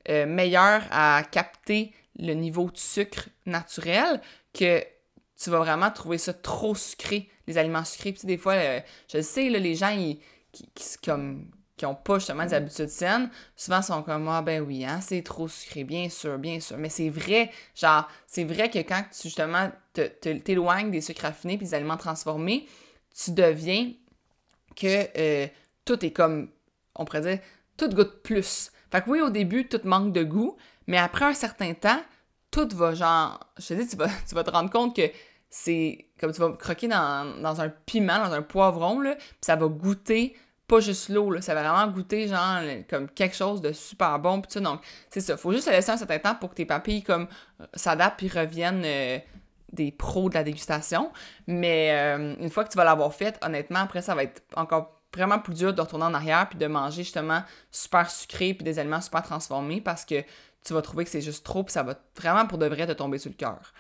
euh, 0.10 0.26
meilleures 0.26 0.84
à 0.92 1.24
capter 1.30 1.94
le 2.20 2.34
niveau 2.34 2.70
de 2.70 2.78
sucre 2.78 3.30
naturel 3.46 4.22
que 4.54 4.84
tu 5.42 5.50
vas 5.50 5.60
vraiment 5.60 5.90
trouver 5.90 6.18
ça 6.18 6.34
trop 6.34 6.76
sucré, 6.76 7.30
les 7.52 7.58
aliments 7.58 7.86
sucrés. 7.86 8.14
Puis 8.14 8.26
des 8.26 8.38
fois, 8.38 8.54
euh, 8.54 8.80
je 9.12 9.22
sais, 9.22 9.50
là, 9.50 9.60
les 9.60 9.76
gens, 9.76 9.90
ils, 9.90 10.20
qui, 10.52 10.66
comme, 11.04 11.48
qui 11.78 11.86
n'ont 11.86 11.96
pas 11.96 12.20
justement 12.20 12.46
des 12.46 12.54
habitudes 12.54 12.90
saines, 12.90 13.30
souvent 13.56 13.82
sont 13.82 14.04
comme 14.04 14.28
Ah 14.28 14.42
ben 14.42 14.62
oui, 14.62 14.86
hein, 14.86 15.00
c'est 15.02 15.24
trop 15.24 15.48
sucré, 15.48 15.84
bien 15.84 16.10
sûr, 16.10 16.38
bien 16.38 16.60
sûr. 16.60 16.78
Mais 16.78 16.90
c'est 16.90 17.10
vrai, 17.10 17.52
genre, 17.76 18.08
c'est 18.28 18.44
vrai 18.44 18.70
que 18.70 18.80
quand 18.80 19.04
tu 19.12 19.24
justement 19.24 19.72
t'éloignes 20.44 20.92
des 20.92 21.02
sucres 21.02 21.24
raffinés 21.24 21.56
et 21.56 21.58
des 21.58 21.74
aliments 21.74 21.98
transformés, 21.98 22.68
tu 23.16 23.32
deviens 23.32 23.92
que 24.76 25.08
euh, 25.18 25.48
tout 25.86 26.06
est 26.06 26.12
comme, 26.12 26.50
on 26.96 27.06
pourrait 27.06 27.22
dire, 27.22 27.40
tout 27.78 27.90
goûte 27.90 28.22
plus. 28.22 28.72
Fait 28.92 29.02
que 29.02 29.10
oui, 29.10 29.22
au 29.22 29.30
début, 29.30 29.68
tout 29.68 29.82
manque 29.84 30.14
de 30.14 30.24
goût, 30.24 30.58
mais 30.88 30.98
après 30.98 31.26
un 31.26 31.34
certain 31.34 31.74
temps, 31.74 32.02
tout 32.52 32.68
va 32.74 32.94
genre, 32.94 33.40
je 33.58 33.70
te 33.70 33.74
dis, 33.74 33.88
tu 33.88 33.96
vas, 33.96 34.10
tu 34.28 34.36
vas 34.36 34.44
te 34.44 34.52
rendre 34.52 34.70
compte 34.70 34.96
que 34.96 35.10
c'est 35.52 36.08
comme 36.20 36.32
tu 36.32 36.40
vas 36.40 36.52
croquer 36.54 36.88
dans, 36.88 37.40
dans 37.42 37.62
un 37.62 37.70
piment, 37.70 38.18
dans 38.18 38.34
un 38.34 38.42
poivron, 38.42 39.00
là, 39.00 39.16
ça 39.42 39.56
va 39.56 39.68
goûter 39.68 40.36
pas 40.72 40.80
juste 40.80 41.10
l'eau, 41.10 41.40
ça 41.42 41.54
va 41.54 41.70
vraiment 41.70 41.92
goûter 41.92 42.30
genre 42.30 42.62
comme 42.90 43.10
quelque 43.10 43.36
chose 43.36 43.60
de 43.60 43.74
super 43.74 44.18
bon 44.20 44.40
puis. 44.40 44.62
Donc, 44.62 44.80
c'est 45.10 45.20
ça. 45.20 45.36
Faut 45.36 45.52
juste 45.52 45.70
laisser 45.70 45.92
un 45.92 45.98
certain 45.98 46.20
temps 46.20 46.36
pour 46.36 46.52
que 46.52 46.56
tes 46.56 46.66
papilles 46.66 47.04
s'adaptent 47.74 48.18
puis 48.18 48.30
reviennent 48.30 48.84
euh, 48.86 49.20
des 49.74 49.92
pros 49.92 50.30
de 50.30 50.36
la 50.36 50.44
dégustation. 50.44 51.12
Mais 51.46 51.92
euh, 51.92 52.36
une 52.40 52.50
fois 52.50 52.64
que 52.64 52.70
tu 52.70 52.78
vas 52.78 52.86
l'avoir 52.86 53.14
fait, 53.14 53.38
honnêtement, 53.44 53.80
après 53.80 54.02
ça 54.02 54.16
va 54.16 54.24
être 54.24 54.44
encore 54.56 55.02
vraiment 55.14 55.40
plus 55.40 55.56
dur 55.56 55.74
de 55.74 55.82
retourner 55.82 56.06
en 56.06 56.14
arrière 56.14 56.48
puis 56.48 56.58
de 56.58 56.68
manger 56.68 57.04
justement 57.04 57.44
super 57.70 58.10
sucré 58.10 58.54
puis 58.54 58.64
des 58.64 58.80
aliments 58.80 59.02
super 59.02 59.24
transformés 59.24 59.82
parce 59.82 60.06
que 60.06 60.24
tu 60.64 60.74
vas 60.74 60.82
trouver 60.82 61.04
que 61.04 61.10
c'est 61.10 61.20
juste 61.20 61.46
trop 61.46 61.66
puis 61.66 61.74
ça 61.74 61.84
va 61.84 61.96
vraiment 62.16 62.46
pour 62.48 62.58
de 62.58 62.66
vrai 62.68 62.88
te 62.88 62.94
tomber 62.94 63.18
sur 63.18 63.30
le 63.30 63.36
cœur. 63.36 63.74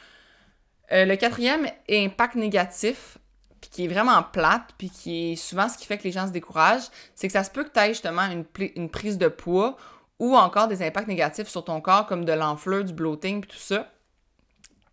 Euh, 0.91 1.06
le 1.06 1.15
quatrième 1.15 1.67
impact 1.89 2.36
négatif, 2.36 3.17
puis 3.62 3.69
qui 3.69 3.86
est 3.86 3.88
vraiment 3.88 4.21
plate, 4.23 4.73
puis 4.77 4.89
qui 4.89 5.32
est 5.32 5.36
souvent 5.36 5.69
ce 5.69 5.77
qui 5.77 5.86
fait 5.86 5.97
que 5.97 6.04
les 6.04 6.12
gens 6.12 6.27
se 6.27 6.32
découragent, 6.32 6.89
c'est 7.15 7.27
que 7.27 7.34
ça 7.34 7.43
se 7.43 7.51
peut 7.51 7.63
que 7.63 7.69
tu 7.69 7.80
aies 7.80 7.89
justement 7.89 8.23
une, 8.23 8.89
prise 8.89 9.17
de 9.17 9.27
poids 9.27 9.77
ou 10.19 10.36
encore 10.36 10.67
des 10.67 10.84
impacts 10.84 11.08
négatifs 11.08 11.47
sur 11.47 11.63
ton 11.63 11.80
corps, 11.80 12.06
comme 12.08 12.25
de 12.25 12.34
l'enflure, 12.34 12.84
du 12.84 12.93
bloating, 12.93 13.41
puis 13.41 13.51
tout 13.51 13.63
ça. 13.63 13.89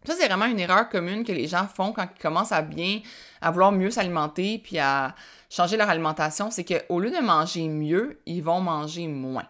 Ça, 0.05 0.15
c'est 0.19 0.29
vraiment 0.29 0.47
une 0.47 0.61
erreur 0.61 0.89
commune 0.89 1.25
que 1.25 1.33
les 1.33 1.49
gens 1.49 1.67
font 1.67 1.93
quand 1.93 2.09
ils 2.17 2.23
commencent 2.23 2.53
à 2.53 2.63
bien, 2.63 3.01
à 3.41 3.51
vouloir 3.51 3.73
mieux 3.73 3.91
s'alimenter, 3.91 4.59
puis 4.59 4.79
à 4.79 5.15
changer 5.51 5.77
leur 5.77 5.91
alimentation, 5.91 6.51
c'est 6.51 6.65
qu'au 6.65 7.01
lieu 7.01 7.11
de 7.11 7.19
manger 7.19 7.69
mieux, 7.69 8.21
ils 8.25 8.43
vont 8.43 8.61
manger 8.61 9.09
moins. 9.09 9.47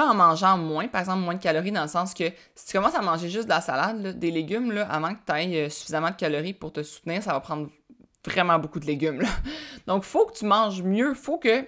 En 0.00 0.14
mangeant 0.14 0.56
moins, 0.56 0.88
par 0.88 1.00
exemple, 1.00 1.20
moins 1.20 1.34
de 1.34 1.42
calories, 1.42 1.72
dans 1.72 1.82
le 1.82 1.88
sens 1.88 2.14
que 2.14 2.24
si 2.54 2.66
tu 2.66 2.72
commences 2.76 2.94
à 2.94 3.02
manger 3.02 3.28
juste 3.28 3.44
de 3.44 3.50
la 3.50 3.60
salade, 3.60 4.18
des 4.18 4.30
légumes, 4.30 4.72
là, 4.72 4.86
avant 4.90 5.14
que 5.14 5.20
tu 5.26 5.32
aies 5.32 5.66
euh, 5.66 5.68
suffisamment 5.68 6.10
de 6.10 6.16
calories 6.16 6.54
pour 6.54 6.72
te 6.72 6.82
soutenir, 6.82 7.22
ça 7.22 7.32
va 7.32 7.40
prendre 7.40 7.68
vraiment 8.24 8.58
beaucoup 8.58 8.80
de 8.80 8.86
légumes. 8.86 9.20
Là. 9.20 9.28
Donc, 9.86 10.04
faut 10.04 10.26
que 10.26 10.36
tu 10.36 10.46
manges 10.46 10.82
mieux. 10.82 11.14
Faut 11.14 11.38
que, 11.38 11.66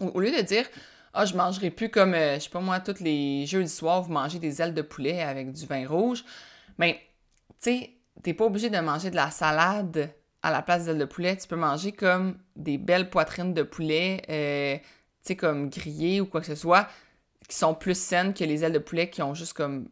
au, 0.00 0.20
lieu 0.20 0.30
de 0.30 0.40
dire, 0.42 0.66
ah, 1.12 1.24
je 1.24 1.34
mangerai 1.34 1.70
plus 1.70 1.90
comme, 1.90 2.14
euh, 2.14 2.36
je 2.36 2.44
sais 2.44 2.50
pas 2.50 2.60
moi, 2.60 2.80
tous 2.80 3.00
les 3.00 3.46
jeudis 3.46 3.68
soirs, 3.68 4.02
vous 4.02 4.12
mangez 4.12 4.38
des 4.38 4.62
ailes 4.62 4.74
de 4.74 4.82
poulet 4.82 5.22
avec 5.22 5.52
du 5.52 5.66
vin 5.66 5.86
rouge. 5.86 6.24
Mais, 6.78 7.00
tu 7.60 7.70
sais, 7.70 7.90
t'es 8.22 8.34
pas 8.34 8.46
obligé 8.46 8.70
de 8.70 8.78
manger 8.78 9.10
de 9.10 9.16
la 9.16 9.30
salade 9.30 10.10
à 10.42 10.50
la 10.50 10.62
place 10.62 10.84
des 10.84 10.90
ailes 10.90 10.98
de 10.98 11.04
poulet. 11.04 11.36
Tu 11.36 11.46
peux 11.46 11.56
manger 11.56 11.92
comme 11.92 12.38
des 12.56 12.78
belles 12.78 13.10
poitrines 13.10 13.54
de 13.54 13.62
poulet, 13.62 14.22
euh, 14.28 14.76
sais, 15.22 15.36
comme 15.36 15.70
grillées 15.70 16.20
ou 16.20 16.26
quoi 16.26 16.40
que 16.40 16.46
ce 16.46 16.54
soit, 16.54 16.88
qui 17.48 17.56
sont 17.56 17.74
plus 17.74 17.98
saines 17.98 18.34
que 18.34 18.44
les 18.44 18.64
ailes 18.64 18.72
de 18.72 18.78
poulet 18.78 19.10
qui 19.10 19.22
ont 19.22 19.34
juste 19.34 19.52
comme 19.52 19.88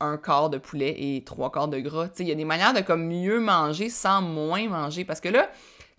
un 0.00 0.16
quart 0.16 0.50
de 0.50 0.58
poulet 0.58 0.94
et 0.98 1.24
trois 1.24 1.50
quarts 1.50 1.68
de 1.68 1.78
gras. 1.78 2.08
Il 2.18 2.26
y 2.26 2.32
a 2.32 2.34
des 2.34 2.44
manières 2.44 2.74
de 2.74 2.80
comme 2.80 3.06
mieux 3.06 3.40
manger 3.40 3.88
sans 3.88 4.20
moins 4.20 4.68
manger. 4.68 5.04
Parce 5.04 5.20
que 5.20 5.28
là, 5.28 5.50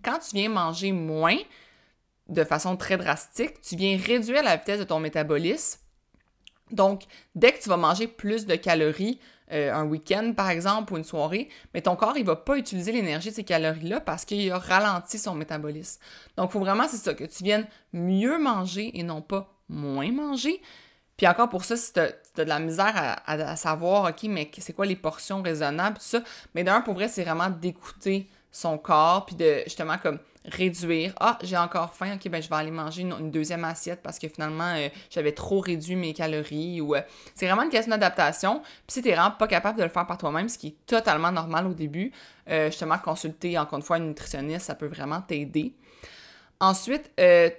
quand 0.04 0.18
tu 0.18 0.36
viens 0.36 0.50
manger 0.50 0.92
moins, 0.92 1.38
de 2.28 2.44
façon 2.44 2.76
très 2.76 2.96
drastique, 2.96 3.60
tu 3.60 3.76
viens 3.76 3.98
réduire 3.98 4.42
la 4.42 4.56
vitesse 4.56 4.78
de 4.78 4.84
ton 4.84 5.00
métabolisme. 5.00 5.80
Donc, 6.70 7.02
dès 7.34 7.52
que 7.52 7.62
tu 7.62 7.68
vas 7.68 7.76
manger 7.76 8.06
plus 8.08 8.46
de 8.46 8.54
calories 8.56 9.18
euh, 9.52 9.72
un 9.72 9.84
week-end, 9.84 10.32
par 10.34 10.48
exemple, 10.50 10.94
ou 10.94 10.96
une 10.96 11.04
soirée, 11.04 11.48
mais 11.74 11.82
ton 11.82 11.96
corps, 11.96 12.16
il 12.16 12.24
va 12.24 12.36
pas 12.36 12.56
utiliser 12.56 12.92
l'énergie 12.92 13.30
de 13.30 13.34
ces 13.34 13.44
calories-là 13.44 14.00
parce 14.00 14.24
qu'il 14.24 14.50
a 14.50 14.58
ralenti 14.58 15.18
son 15.18 15.34
métabolisme. 15.34 16.00
Donc, 16.36 16.50
il 16.50 16.52
faut 16.52 16.60
vraiment, 16.60 16.88
c'est 16.88 16.96
ça, 16.96 17.14
que 17.14 17.24
tu 17.24 17.44
viennes 17.44 17.66
mieux 17.92 18.38
manger 18.38 18.98
et 18.98 19.02
non 19.02 19.20
pas 19.20 19.54
moins 19.68 20.10
manger. 20.12 20.62
Puis 21.16 21.26
encore 21.28 21.48
pour 21.48 21.64
ça, 21.64 21.76
si 21.76 21.92
tu 21.92 22.00
as, 22.00 22.12
de 22.36 22.42
la 22.42 22.58
misère 22.58 23.20
à, 23.26 23.56
savoir, 23.56 24.10
OK, 24.10 24.24
mais 24.24 24.50
c'est 24.58 24.72
quoi 24.72 24.86
les 24.86 24.96
portions 24.96 25.42
raisonnables, 25.42 25.98
tout 25.98 26.04
ça, 26.04 26.22
mais 26.54 26.64
d'un, 26.64 26.80
pour 26.80 26.94
vrai, 26.94 27.08
c'est 27.08 27.22
vraiment 27.22 27.50
d'écouter 27.50 28.28
son 28.50 28.78
corps, 28.78 29.26
puis 29.26 29.36
de 29.36 29.62
justement 29.64 29.98
comme 29.98 30.18
réduire. 30.44 31.14
Ah, 31.20 31.38
j'ai 31.42 31.56
encore 31.56 31.94
faim, 31.94 32.14
ok, 32.14 32.28
ben 32.30 32.42
je 32.42 32.48
vais 32.48 32.56
aller 32.56 32.70
manger 32.70 33.02
une, 33.02 33.30
deuxième 33.30 33.64
assiette 33.64 34.02
parce 34.02 34.18
que 34.18 34.28
finalement, 34.28 34.74
euh, 34.76 34.88
j'avais 35.10 35.32
trop 35.32 35.60
réduit 35.60 35.96
mes 35.96 36.12
calories. 36.12 36.80
ou 36.80 36.94
euh, 36.94 37.00
C'est 37.34 37.46
vraiment 37.46 37.62
une 37.62 37.70
question 37.70 37.90
d'adaptation. 37.90 38.60
Puis 38.86 38.94
si 38.94 39.02
tu 39.02 39.10
vraiment 39.10 39.30
pas 39.30 39.46
capable 39.46 39.78
de 39.78 39.84
le 39.84 39.88
faire 39.88 40.06
par 40.06 40.18
toi-même, 40.18 40.48
ce 40.48 40.58
qui 40.58 40.68
est 40.68 40.86
totalement 40.86 41.32
normal 41.32 41.66
au 41.66 41.74
début, 41.74 42.12
euh, 42.50 42.66
justement, 42.66 42.98
consulter 42.98 43.58
encore 43.58 43.78
une 43.78 43.84
fois 43.84 43.98
une 43.98 44.08
nutritionniste, 44.08 44.66
ça 44.66 44.74
peut 44.74 44.86
vraiment 44.86 45.22
t'aider. 45.22 45.74
Ensuite, 46.60 47.10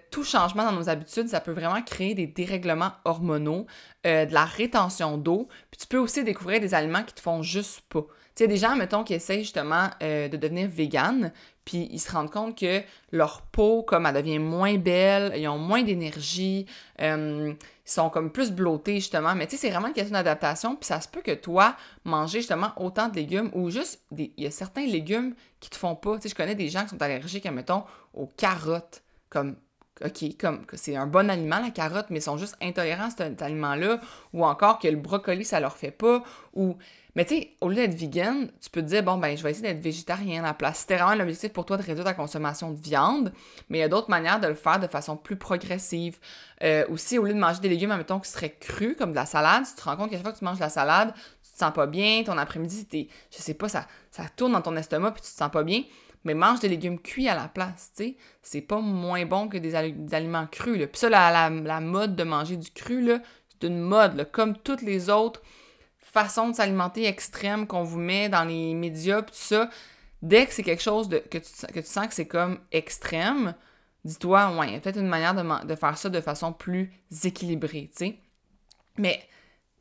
tout 0.10 0.24
changement 0.24 0.64
dans 0.64 0.72
nos 0.72 0.90
habitudes, 0.90 1.28
ça 1.28 1.40
peut 1.40 1.52
vraiment 1.52 1.82
créer 1.82 2.16
des 2.16 2.26
dérèglements 2.26 2.92
hormonaux, 3.04 3.68
de 4.04 4.34
la 4.34 4.46
rétention 4.46 5.18
d'eau, 5.18 5.48
puis 5.70 5.80
tu 5.80 5.86
peux 5.86 5.98
aussi 5.98 6.24
découvrir 6.24 6.60
des 6.60 6.74
aliments 6.74 7.04
qui 7.04 7.14
te 7.14 7.20
font 7.20 7.44
juste 7.44 7.82
pas. 7.90 8.06
Tu 8.36 8.44
sais, 8.44 8.48
des 8.50 8.58
gens, 8.58 8.76
mettons, 8.76 9.06
qui 9.06 9.14
essayent 9.14 9.44
justement 9.44 9.90
euh, 10.04 10.28
de 10.28 10.36
devenir 10.36 10.68
vegan, 10.68 11.32
puis 11.64 11.88
ils 11.92 12.00
se 12.00 12.12
rendent 12.12 12.30
compte 12.30 12.58
que 12.58 12.82
leur 13.12 13.42
peau, 13.42 13.82
comme 13.82 14.06
elle 14.06 14.16
devient 14.16 14.40
moins 14.40 14.78
belle, 14.78 15.34
ils 15.38 15.48
ont 15.48 15.58
moins 15.58 15.84
d'énergie, 15.84 16.66
ils 17.00 17.56
sont 17.86 18.10
comme 18.10 18.32
plus 18.32 18.52
blottés, 18.52 18.96
justement. 18.96 19.36
Mais 19.36 19.48
tu 19.48 19.56
sais, 19.56 19.62
c'est 19.62 19.70
vraiment 19.72 19.88
une 19.88 19.94
question 19.94 20.14
d'adaptation, 20.14 20.76
puis 20.76 20.86
ça 20.86 21.00
se 21.00 21.08
peut 21.08 21.22
que 21.22 21.32
toi, 21.32 21.76
manger 22.04 22.40
justement 22.40 22.72
autant 22.76 23.08
de 23.08 23.16
légumes, 23.16 23.50
ou 23.54 23.70
juste, 23.70 24.02
il 24.18 24.32
y 24.38 24.46
a 24.46 24.52
certains 24.52 24.86
légumes 24.86 25.34
qui 25.62 25.70
te 25.70 25.78
font 25.78 25.96
pas. 25.96 26.18
Tu 26.18 26.24
sais, 26.24 26.30
je 26.30 26.36
connais 26.36 26.56
des 26.56 26.68
gens 26.68 26.84
qui 26.84 26.90
sont 26.90 27.02
allergiques, 27.02 27.46
mettons, 27.46 27.86
aux 28.14 28.28
carottes, 28.28 29.02
comme 29.30 29.56
OK, 30.04 30.38
comme 30.38 30.66
c'est 30.74 30.98
un 30.98 31.08
bon 31.08 31.30
aliment 31.30 31.60
la 31.60 31.70
carotte, 31.70 32.08
mais 32.10 32.20
ils 32.20 32.24
sont 32.24 32.38
juste 32.38 32.58
intolérants 32.62 33.06
à 33.06 33.10
cet 33.10 33.42
aliment-là, 33.42 34.02
ou 34.34 34.46
encore 34.46 34.80
que 34.80 34.90
le 34.90 34.98
brocoli, 34.98 35.46
ça 35.46 35.60
leur 35.60 35.78
fait 35.78 35.92
pas, 35.92 36.24
ou... 36.54 36.78
Mais 37.16 37.24
tu 37.24 37.36
sais, 37.36 37.52
au 37.62 37.70
lieu 37.70 37.76
d'être 37.76 37.96
vegan, 37.96 38.52
tu 38.60 38.70
peux 38.70 38.82
te 38.82 38.88
dire, 38.88 39.02
bon, 39.02 39.16
ben, 39.18 39.38
je 39.38 39.42
vais 39.42 39.52
essayer 39.52 39.66
d'être 39.66 39.82
végétarien 39.82 40.44
à 40.44 40.48
la 40.48 40.54
place. 40.54 40.80
C'était 40.80 40.98
vraiment 40.98 41.16
l'objectif 41.16 41.54
pour 41.54 41.66
toi 41.66 41.78
de 41.78 41.82
réduire 41.82 42.04
ta 42.04 42.14
consommation 42.14 42.72
de 42.72 42.78
viande, 42.78 43.32
mais 43.70 43.78
il 43.78 43.82
y 43.82 43.86
a 43.86 43.88
d'autres 43.88 44.10
manières 44.10 44.42
de 44.42 44.48
le 44.48 44.54
faire 44.54 44.82
de 44.82 44.88
façon 44.88 45.16
plus 45.16 45.38
progressive. 45.38 46.20
Euh, 46.62 46.86
aussi, 46.90 47.18
au 47.18 47.24
lieu 47.24 47.34
de 47.34 47.40
manger 47.40 47.62
des 47.62 47.70
légumes, 47.70 47.96
mettons, 47.96 48.20
qui 48.20 48.30
seraient 48.30 48.58
crus, 48.60 48.98
comme 48.98 49.12
de 49.12 49.16
la 49.16 49.26
salade, 49.26 49.64
tu 49.66 49.82
te 49.82 49.84
rends 49.84 49.96
compte 49.96 50.10
qu'à 50.10 50.18
chaque 50.18 50.26
fois 50.26 50.34
que 50.34 50.40
tu 50.40 50.44
manges 50.44 50.60
la 50.60 50.68
salade, 50.68 51.14
tu 51.42 51.54
te 51.54 51.58
sens 51.58 51.72
pas 51.72 51.88
bien, 51.88 52.22
ton 52.26 52.38
après-midi, 52.38 52.86
je 53.32 53.38
sais 53.38 53.54
pas, 53.54 53.70
ça, 53.70 53.88
ça 54.12 54.24
tourne 54.36 54.52
dans 54.52 54.62
ton 54.62 54.76
estomac, 54.76 55.12
puis 55.12 55.22
tu 55.22 55.32
te 55.32 55.38
sens 55.38 55.50
pas 55.50 55.64
bien 55.64 55.84
mais 56.26 56.34
mange 56.34 56.60
des 56.60 56.68
légumes 56.68 57.00
cuits 57.00 57.30
à 57.30 57.36
la 57.36 57.48
place, 57.48 57.92
tu 57.96 58.04
sais. 58.04 58.18
C'est 58.42 58.62
pas 58.62 58.82
moins 58.82 59.26
bon 59.26 59.48
que 59.48 59.58
des, 59.58 59.76
aliments 59.76 60.48
crus, 60.48 60.78
là. 60.78 60.88
Puis 60.88 61.00
ça, 61.00 61.10
la, 61.10 61.80
mode 61.80 62.16
de 62.16 62.24
manger 62.24 62.58
du 62.58 62.72
cru, 62.72 63.10
c'est 63.50 63.68
une 63.68 63.80
mode, 63.80 64.16
là, 64.16 64.26
comme 64.26 64.58
toutes 64.58 64.82
les 64.82 65.10
autres 65.10 65.42
façons 66.00 66.50
de 66.50 66.56
s'alimenter 66.56 67.06
extrêmes 67.06 67.68
qu'on 67.68 67.84
vous 67.84 68.00
met 68.00 68.28
dans 68.28 68.44
les 68.44 68.74
médias, 68.74 69.22
tout 69.22 69.34
ça. 69.34 69.70
Dès 70.22 70.46
que 70.46 70.54
c'est 70.54 70.64
quelque 70.64 70.82
chose 70.82 71.10
de, 71.10 71.20
que, 71.20 71.38
tu, 71.38 71.68
que 71.68 71.80
tu 71.80 71.86
sens 71.86 72.08
que 72.08 72.14
c'est 72.14 72.28
comme 72.28 72.60
extrême, 72.72 73.54
dis-toi, 74.04 74.58
ouais, 74.58 74.68
il 74.68 74.74
y 74.74 74.76
a 74.76 74.80
peut-être 74.80 75.00
une 75.00 75.08
manière 75.08 75.36
de, 75.36 75.66
de, 75.66 75.76
faire 75.76 75.98
ça 75.98 76.10
de 76.10 76.22
façon 76.22 76.54
plus 76.54 76.92
équilibrée, 77.24 77.92
tu 77.96 78.06
sais. 78.06 78.20
Mais 78.98 79.20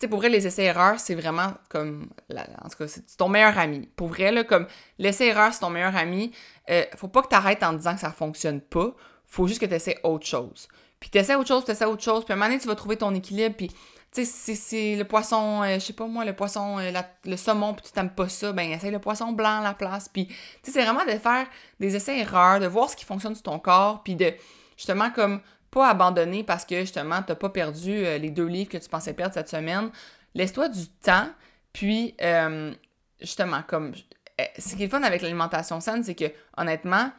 pour 0.09 0.19
vrai, 0.19 0.29
les 0.29 0.47
essais-erreurs, 0.47 0.99
c'est 0.99 1.15
vraiment 1.15 1.55
comme. 1.69 2.09
en 2.31 2.69
tout 2.69 2.79
cas, 2.79 2.89
c'est 2.89 3.17
ton 3.17 3.29
meilleur 3.29 3.59
ami. 3.59 3.89
Pour 3.97 4.09
vrai, 4.09 4.33
là, 4.33 4.45
comme 4.45 4.67
l'essai-erreur, 4.99 5.53
c'est 5.53 5.61
ton 5.61 5.71
meilleur 5.71 5.97
ami. 5.97 6.33
Euh, 6.71 6.85
faut 6.97 7.09
pas 7.09 7.23
que 7.23 7.29
tu 7.29 7.35
arrêtes 7.35 7.63
en 7.63 7.73
disant 7.73 7.95
que 7.95 8.01
ça 8.01 8.11
fonctionne 8.11 8.61
pas. 8.61 8.95
Faut 9.27 9.47
juste 9.47 9.61
que 9.61 9.67
tu 9.67 9.75
essaies 9.75 9.99
autre 10.03 10.27
chose. 10.27 10.69
Puis 11.01 11.11
tu 11.11 11.19
essaies 11.19 11.35
autre 11.35 11.49
chose, 11.49 11.65
tu 11.65 11.71
essaies 11.71 11.85
autre 11.85 12.03
chose. 12.03 12.25
Puis 12.25 12.33
à 12.33 12.35
un 12.35 12.39
moment 12.39 12.49
donné, 12.49 12.61
tu 12.61 12.69
vas 12.69 12.75
trouver 12.75 12.97
ton 12.97 13.15
équilibre. 13.15 13.55
Puis, 13.57 13.69
tu 13.69 14.25
sais, 14.25 14.55
c'est 14.55 14.97
le 14.97 15.05
poisson, 15.05 15.63
euh, 15.63 15.75
je 15.75 15.81
sais 15.81 15.93
pas 15.93 16.07
moi, 16.07 16.25
le 16.25 16.35
poisson, 16.35 16.79
euh, 16.79 16.93
le 17.25 17.37
saumon, 17.37 17.75
puis 17.75 17.85
tu 17.85 17.93
t'aimes 17.93 18.15
pas 18.15 18.29
ça, 18.29 18.53
ben 18.53 18.71
essaye 18.71 18.93
le 18.93 19.01
poisson 19.01 19.33
blanc 19.33 19.59
à 19.59 19.63
la 19.63 19.75
place. 19.75 20.09
Puis, 20.09 20.29
tu 20.29 20.35
sais, 20.63 20.71
c'est 20.71 20.85
vraiment 20.85 21.05
de 21.05 21.19
faire 21.19 21.47
des 21.81 21.97
essais-erreurs, 21.97 22.61
de 22.61 22.67
voir 22.67 22.89
ce 22.89 22.97
qui 22.97 23.05
fonctionne 23.05 23.35
sur 23.35 23.43
ton 23.43 23.59
corps, 23.59 24.03
puis 24.05 24.15
de 24.15 24.33
justement 24.77 25.11
comme 25.11 25.41
pas 25.75 25.89
abandonner 25.89 26.45
parce 26.45 26.65
que 26.65 26.81
justement, 26.81 27.21
tu 27.23 27.33
n'as 27.33 27.35
pas 27.35 27.49
perdu 27.49 27.91
euh, 27.91 28.17
les 28.17 28.31
deux 28.31 28.47
livres 28.47 28.71
que 28.71 28.79
tu 28.79 28.89
pensais 28.89 29.13
perdre 29.13 29.35
cette 29.35 29.49
semaine. 29.49 29.91
Laisse-toi 30.35 30.69
du 30.69 30.87
temps, 30.87 31.29
puis 31.73 32.15
euh, 32.23 32.73
justement, 33.21 33.63
comme. 33.67 33.93
Euh, 34.41 34.45
ce 34.59 34.77
qui 34.77 34.85
est 34.85 34.89
fun 34.89 35.03
avec 35.03 35.23
l'alimentation 35.23 35.81
saine, 35.81 36.03
c'est 36.05 36.15
que 36.15 36.27
honnêtement, 36.57 37.11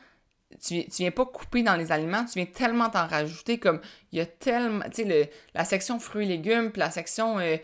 tu, 0.61 0.85
viens 0.97 1.11
pas 1.11 1.25
couper 1.25 1.63
dans 1.63 1.75
les 1.75 1.91
aliments, 1.91 2.23
tu 2.25 2.33
viens 2.35 2.45
tellement 2.45 2.89
t'en 2.89 3.07
rajouter, 3.07 3.57
comme 3.57 3.81
il 4.11 4.19
y 4.19 4.21
a 4.21 4.25
tellement, 4.25 4.85
tu 4.85 5.03
sais, 5.03 5.31
la 5.53 5.65
section 5.65 5.99
fruits 5.99 6.25
et 6.25 6.29
légumes, 6.29 6.71
puis 6.71 6.79
la 6.79 6.91
section 6.91 7.39
euh, 7.39 7.57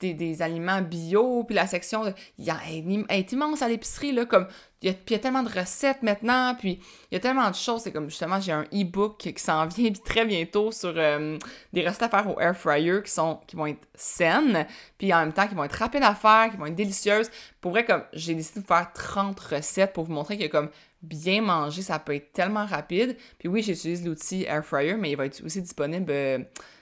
des, 0.00 0.42
aliments 0.42 0.80
bio, 0.82 1.44
puis 1.44 1.54
la 1.54 1.66
section, 1.66 2.12
il 2.38 2.44
y 2.44 2.50
a, 2.50 2.58
elle, 2.68 3.04
est 3.08 3.32
immense 3.32 3.62
à 3.62 3.68
l'épicerie, 3.68 4.12
là, 4.12 4.24
comme, 4.26 4.46
il 4.82 4.88
y, 4.88 4.90
a, 4.90 4.94
puis 4.94 5.02
il 5.08 5.12
y 5.12 5.16
a 5.16 5.18
tellement 5.18 5.42
de 5.42 5.48
recettes 5.48 6.02
maintenant, 6.02 6.54
puis 6.54 6.80
il 7.10 7.14
y 7.14 7.16
a 7.16 7.20
tellement 7.20 7.50
de 7.50 7.56
choses, 7.56 7.82
c'est 7.82 7.92
comme, 7.92 8.08
justement, 8.08 8.40
j'ai 8.40 8.52
un 8.52 8.64
e-book 8.72 9.18
qui 9.18 9.34
s'en 9.38 9.66
vient 9.66 9.90
très 10.04 10.24
bientôt 10.24 10.70
sur 10.70 10.92
euh, 10.96 11.36
des 11.72 11.86
recettes 11.86 12.02
à 12.02 12.08
faire 12.08 12.28
au 12.30 12.40
air 12.40 12.56
fryer 12.56 13.02
qui 13.02 13.10
sont, 13.10 13.40
qui 13.46 13.56
vont 13.56 13.66
être 13.66 13.88
saines, 13.94 14.66
puis 14.98 15.12
en 15.12 15.20
même 15.20 15.32
temps, 15.32 15.48
qui 15.48 15.54
vont 15.54 15.64
être 15.64 15.72
rapides 15.72 16.04
à 16.04 16.14
faire, 16.14 16.50
qui 16.50 16.56
vont 16.56 16.66
être 16.66 16.76
délicieuses. 16.76 17.30
Pour 17.60 17.72
vrai, 17.72 17.84
comme, 17.84 18.04
j'ai 18.12 18.34
décidé 18.34 18.60
de 18.60 18.66
faire 18.66 18.92
30 18.92 19.38
recettes 19.40 19.92
pour 19.92 20.04
vous 20.04 20.12
montrer 20.12 20.38
que, 20.38 20.46
comme, 20.46 20.70
bien 21.02 21.42
manger, 21.42 21.82
ça 21.82 21.98
peut 21.98 22.14
être 22.14 22.32
tellement 22.32 22.66
rapide. 22.66 23.16
Puis 23.38 23.48
oui, 23.48 23.62
j'utilise 23.62 24.04
l'outil 24.04 24.44
Air 24.44 24.64
Fryer, 24.64 24.94
mais 24.94 25.10
il 25.10 25.16
va 25.16 25.26
être 25.26 25.42
aussi 25.44 25.62
disponible 25.62 26.10
euh, 26.10 26.38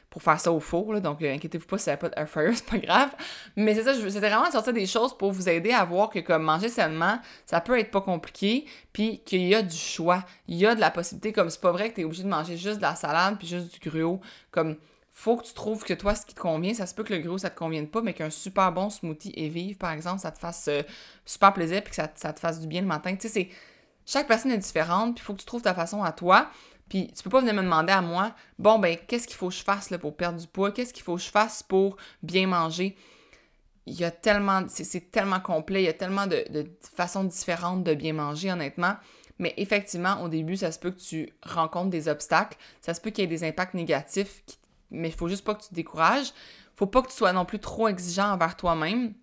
pour 0.08 0.22
faire 0.22 0.40
ça 0.40 0.50
au 0.50 0.60
four. 0.60 0.98
donc, 1.00 1.20
euh, 1.20 1.34
inquiétez-vous 1.34 1.66
pas 1.66 1.76
si 1.76 1.84
ça 1.84 1.96
pas 1.96 2.08
d'Air 2.08 2.28
Fryer, 2.28 2.50
c'est 2.54 2.64
pas 2.64 2.78
grave. 2.78 3.10
Mais 3.56 3.74
c'est 3.74 3.82
ça, 3.82 3.94
c'était 3.94 4.28
vraiment 4.28 4.46
de 4.46 4.52
sortir 4.52 4.72
des 4.72 4.86
choses 4.86 5.16
pour 5.16 5.32
vous 5.32 5.48
aider 5.48 5.72
à 5.72 5.84
voir 5.84 6.08
que 6.08 6.20
comme 6.20 6.42
manger 6.42 6.68
sainement, 6.68 7.18
ça 7.44 7.60
peut 7.60 7.78
être 7.78 7.90
pas 7.90 8.00
compliqué, 8.00 8.64
puis 8.92 9.22
qu'il 9.24 9.42
y 9.42 9.54
a 9.54 9.62
du 9.62 9.76
choix. 9.76 10.24
Il 10.48 10.56
y 10.56 10.66
a 10.66 10.74
de 10.74 10.80
la 10.80 10.90
possibilité, 10.90 11.32
comme 11.32 11.50
c'est 11.50 11.60
pas 11.60 11.72
vrai 11.72 11.90
que 11.90 11.96
tu 11.96 12.00
es 12.00 12.04
obligé 12.04 12.22
de 12.22 12.28
manger 12.28 12.56
juste 12.56 12.78
de 12.78 12.82
la 12.82 12.94
salade 12.94 13.36
puis 13.38 13.46
juste 13.46 13.78
du 13.80 13.90
gruau. 13.90 14.20
Comme 14.50 14.76
faut 15.12 15.36
que 15.36 15.46
tu 15.46 15.54
trouves 15.54 15.82
que 15.82 15.94
toi, 15.94 16.14
ce 16.14 16.26
qui 16.26 16.34
te 16.34 16.40
convient, 16.40 16.74
ça 16.74 16.86
se 16.86 16.94
peut 16.94 17.02
que 17.02 17.14
le 17.14 17.20
gros, 17.20 17.38
ça 17.38 17.48
te 17.48 17.58
convienne 17.58 17.88
pas, 17.88 18.02
mais 18.02 18.12
qu'un 18.12 18.28
super 18.28 18.70
bon 18.70 18.90
smoothie 18.90 19.32
et 19.34 19.48
vive, 19.48 19.78
par 19.78 19.90
exemple, 19.92 20.20
ça 20.20 20.30
te 20.30 20.38
fasse 20.38 20.68
euh, 20.68 20.82
super 21.24 21.54
plaisir 21.54 21.82
puis 21.82 21.90
que 21.90 21.96
ça, 21.96 22.10
ça, 22.14 22.34
te 22.34 22.40
fasse 22.40 22.60
du 22.60 22.66
bien 22.66 22.82
le 22.82 22.86
matin. 22.86 23.14
Tu 23.16 23.26
sais, 23.26 23.28
c'est 23.28 23.48
chaque 24.06 24.28
personne 24.28 24.52
est 24.52 24.58
différente, 24.58 25.16
puis 25.16 25.22
il 25.22 25.26
faut 25.26 25.34
que 25.34 25.40
tu 25.40 25.46
trouves 25.46 25.62
ta 25.62 25.74
façon 25.74 26.02
à 26.02 26.12
toi. 26.12 26.48
Puis 26.88 27.10
tu 27.14 27.22
peux 27.24 27.30
pas 27.30 27.40
venir 27.40 27.54
me 27.54 27.62
demander 27.62 27.92
à 27.92 28.00
moi, 28.00 28.32
bon, 28.58 28.78
ben, 28.78 28.96
qu'est-ce 29.08 29.26
qu'il 29.26 29.36
faut 29.36 29.48
que 29.48 29.54
je 29.54 29.64
fasse 29.64 29.92
pour 30.00 30.16
perdre 30.16 30.38
du 30.38 30.46
poids? 30.46 30.70
Qu'est-ce 30.70 30.94
qu'il 30.94 31.02
faut 31.02 31.16
que 31.16 31.22
je 31.22 31.30
fasse 31.30 31.62
pour 31.64 31.96
bien 32.22 32.46
manger? 32.46 32.96
Il 33.86 33.94
y 33.94 34.04
a 34.04 34.10
tellement, 34.10 34.64
c'est 34.68 35.10
tellement 35.10 35.40
complet, 35.40 35.82
il 35.82 35.86
y 35.86 35.88
a 35.88 35.92
tellement 35.92 36.26
de, 36.26 36.44
façons 36.94 37.24
différentes 37.24 37.84
de 37.84 37.94
bien 37.94 38.12
manger, 38.12 38.52
honnêtement. 38.52 38.94
Mais 39.38 39.52
effectivement, 39.56 40.22
au 40.22 40.28
début, 40.28 40.56
ça 40.56 40.72
se 40.72 40.78
peut 40.78 40.90
que 40.90 41.00
tu 41.00 41.32
rencontres 41.42 41.90
des 41.90 42.08
obstacles, 42.08 42.56
ça 42.80 42.94
se 42.94 43.00
peut 43.00 43.10
qu'il 43.10 43.22
y 43.22 43.24
ait 43.24 43.28
des 43.28 43.44
impacts 43.44 43.74
négatifs, 43.74 44.42
mais 44.90 45.08
il 45.08 45.14
faut 45.14 45.28
juste 45.28 45.44
pas 45.44 45.54
que 45.54 45.62
tu 45.62 45.68
te 45.68 45.74
décourages. 45.74 46.32
Faut 46.76 46.86
pas 46.86 47.02
que 47.02 47.08
tu 47.08 47.16
sois 47.16 47.32
non 47.32 47.44
plus 47.44 47.58
trop 47.58 47.88
exigeant 47.88 48.32
envers 48.32 48.56
toi-même. 48.56 49.14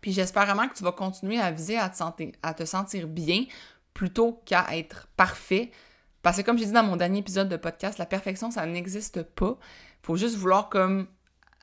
Puis 0.00 0.12
j'espère 0.12 0.44
vraiment 0.44 0.68
que 0.68 0.74
tu 0.74 0.84
vas 0.84 0.92
continuer 0.92 1.40
à 1.40 1.50
viser 1.50 1.78
à 1.78 1.88
te, 1.88 1.96
sentir, 1.96 2.32
à 2.42 2.52
te 2.52 2.64
sentir 2.64 3.08
bien 3.08 3.44
plutôt 3.94 4.42
qu'à 4.44 4.66
être 4.76 5.08
parfait. 5.16 5.70
Parce 6.22 6.36
que 6.36 6.42
comme 6.42 6.58
j'ai 6.58 6.66
dit 6.66 6.72
dans 6.72 6.82
mon 6.82 6.96
dernier 6.96 7.20
épisode 7.20 7.48
de 7.48 7.56
podcast, 7.56 7.98
la 7.98 8.06
perfection, 8.06 8.50
ça 8.50 8.66
n'existe 8.66 9.22
pas. 9.22 9.56
Il 10.02 10.06
faut 10.06 10.16
juste 10.16 10.36
vouloir 10.36 10.68
comme 10.68 11.06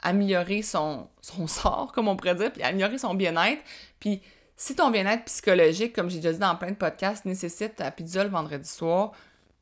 améliorer 0.01 0.61
son, 0.61 1.09
sort, 1.21 1.91
comme 1.93 2.07
on 2.07 2.15
pourrait 2.15 2.35
dire, 2.35 2.51
puis 2.51 2.63
améliorer 2.63 2.97
son 2.97 3.13
bien-être. 3.13 3.61
Puis 3.99 4.21
si 4.55 4.75
ton 4.75 4.89
bien-être 4.89 5.25
psychologique, 5.25 5.93
comme 5.93 6.09
j'ai 6.09 6.17
déjà 6.17 6.33
dit 6.33 6.39
dans 6.39 6.55
plein 6.55 6.71
de 6.71 6.75
podcasts, 6.75 7.25
nécessite 7.25 7.75
ta 7.75 7.91
pizza 7.91 8.23
le 8.23 8.29
vendredi 8.29 8.67
soir, 8.67 9.11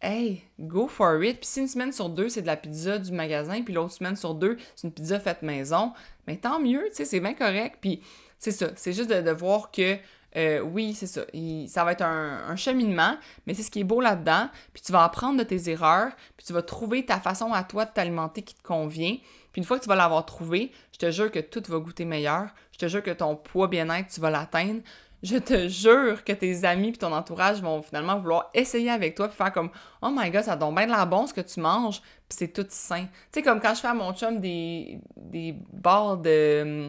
hey, 0.01 0.43
go 0.59 0.87
for 0.87 1.23
it. 1.23 1.39
Puis 1.39 1.47
si 1.47 1.59
une 1.61 1.67
semaine 1.67 1.91
sur 1.91 2.09
deux, 2.09 2.29
c'est 2.29 2.41
de 2.41 2.47
la 2.47 2.57
pizza 2.57 2.97
du 2.97 3.11
magasin, 3.11 3.61
puis 3.63 3.73
l'autre 3.73 3.93
semaine 3.93 4.15
sur 4.15 4.35
deux, 4.35 4.57
c'est 4.75 4.87
une 4.87 4.93
pizza 4.93 5.19
faite 5.19 5.41
maison, 5.41 5.93
mais 6.27 6.37
tant 6.37 6.59
mieux, 6.59 6.83
tu 6.89 6.95
sais, 6.95 7.05
c'est 7.05 7.19
bien 7.19 7.33
correct. 7.33 7.77
Puis 7.81 8.01
c'est 8.37 8.51
ça, 8.51 8.67
c'est 8.75 8.93
juste 8.93 9.09
de 9.09 9.31
voir 9.31 9.71
que 9.71 9.97
euh, 10.35 10.59
oui, 10.61 10.93
c'est 10.93 11.07
ça. 11.07 11.21
ça 11.67 11.83
va 11.83 11.91
être 11.93 12.03
un, 12.03 12.55
cheminement, 12.55 13.17
mais 13.45 13.53
c'est 13.53 13.63
ce 13.63 13.71
qui 13.71 13.79
est 13.79 13.85
beau 13.85 14.01
là-dedans. 14.01 14.49
Puis 14.73 14.81
tu 14.83 14.91
vas 14.91 15.03
apprendre 15.03 15.37
de 15.37 15.43
tes 15.43 15.69
erreurs, 15.69 16.11
puis 16.37 16.45
tu 16.45 16.53
vas 16.53 16.61
trouver 16.61 17.05
ta 17.05 17.19
façon 17.19 17.53
à 17.53 17.63
toi 17.63 17.85
de 17.85 17.91
t'alimenter 17.91 18.41
qui 18.41 18.55
te 18.55 18.63
convient. 18.63 19.17
Puis 19.51 19.61
une 19.61 19.63
fois 19.63 19.77
que 19.77 19.83
tu 19.83 19.89
vas 19.89 19.95
l'avoir 19.95 20.25
trouvé, 20.25 20.71
je 20.91 20.99
te 20.99 21.11
jure 21.11 21.31
que 21.31 21.39
tout 21.39 21.63
va 21.67 21.79
goûter 21.79 22.05
meilleur. 22.05 22.49
Je 22.71 22.77
te 22.77 22.87
jure 22.87 23.01
que 23.01 23.11
ton 23.11 23.35
poids 23.35 23.67
bien-être, 23.67 24.09
tu 24.09 24.21
vas 24.21 24.29
l'atteindre. 24.29 24.81
Je 25.21 25.35
te 25.35 25.67
jure 25.67 26.23
que 26.23 26.31
tes 26.31 26.63
amis 26.63 26.91
puis 26.91 26.99
ton 26.99 27.11
entourage 27.11 27.61
vont 27.61 27.81
finalement 27.81 28.17
vouloir 28.17 28.49
essayer 28.53 28.89
avec 28.89 29.15
toi 29.15 29.27
puis 29.27 29.35
faire 29.35 29.51
comme 29.51 29.69
Oh 30.01 30.09
my 30.11 30.29
god, 30.31 30.43
ça 30.43 30.55
donne 30.55 30.73
bien 30.73 30.85
de 30.85 30.91
la 30.91 31.05
bon 31.05 31.27
ce 31.27 31.33
que 31.33 31.41
tu 31.41 31.59
manges, 31.59 31.99
puis 31.99 32.37
c'est 32.37 32.53
tout 32.53 32.65
sain. 32.69 33.03
Tu 33.03 33.09
sais, 33.39 33.41
comme 33.41 33.59
quand 33.59 33.75
je 33.75 33.81
fais 33.81 33.89
à 33.89 33.93
mon 33.93 34.13
chum 34.13 34.39
des, 34.39 34.99
des 35.17 35.51
de 35.53 36.87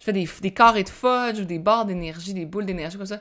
je 0.00 0.04
fais 0.06 0.12
des, 0.12 0.50
carrés 0.50 0.82
de 0.82 0.88
fudge 0.88 1.38
ou 1.40 1.44
des 1.44 1.58
barres 1.58 1.84
d'énergie, 1.84 2.32
des 2.32 2.46
boules 2.46 2.64
d'énergie 2.64 2.96
comme 2.96 3.06
ça. 3.06 3.20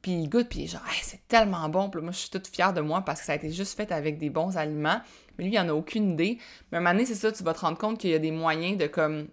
Puis 0.00 0.12
il 0.12 0.28
goûte, 0.28 0.48
puis 0.48 0.66
genre, 0.66 0.80
c'est 1.02 1.26
tellement 1.28 1.68
bon. 1.68 1.90
Puis 1.90 2.00
moi, 2.00 2.12
je 2.12 2.18
suis 2.18 2.30
toute 2.30 2.46
fière 2.46 2.72
de 2.72 2.80
moi 2.80 3.02
parce 3.02 3.20
que 3.20 3.26
ça 3.26 3.32
a 3.32 3.36
été 3.36 3.50
juste 3.50 3.76
fait 3.76 3.92
avec 3.92 4.18
des 4.18 4.30
bons 4.30 4.56
aliments. 4.56 5.00
Mais 5.36 5.44
lui, 5.44 5.52
il 5.52 5.58
en 5.58 5.68
a 5.68 5.74
aucune 5.74 6.12
idée. 6.12 6.38
Mais 6.70 6.78
à 6.78 6.80
un 6.80 6.82
moment 6.82 6.94
donné, 6.94 7.06
c'est 7.06 7.14
ça, 7.14 7.30
tu 7.30 7.42
vas 7.42 7.52
te 7.52 7.60
rendre 7.60 7.78
compte 7.78 7.98
qu'il 7.98 8.10
y 8.10 8.14
a 8.14 8.18
des 8.18 8.30
moyens 8.30 8.78
de 8.78 8.86
comme. 8.86 9.28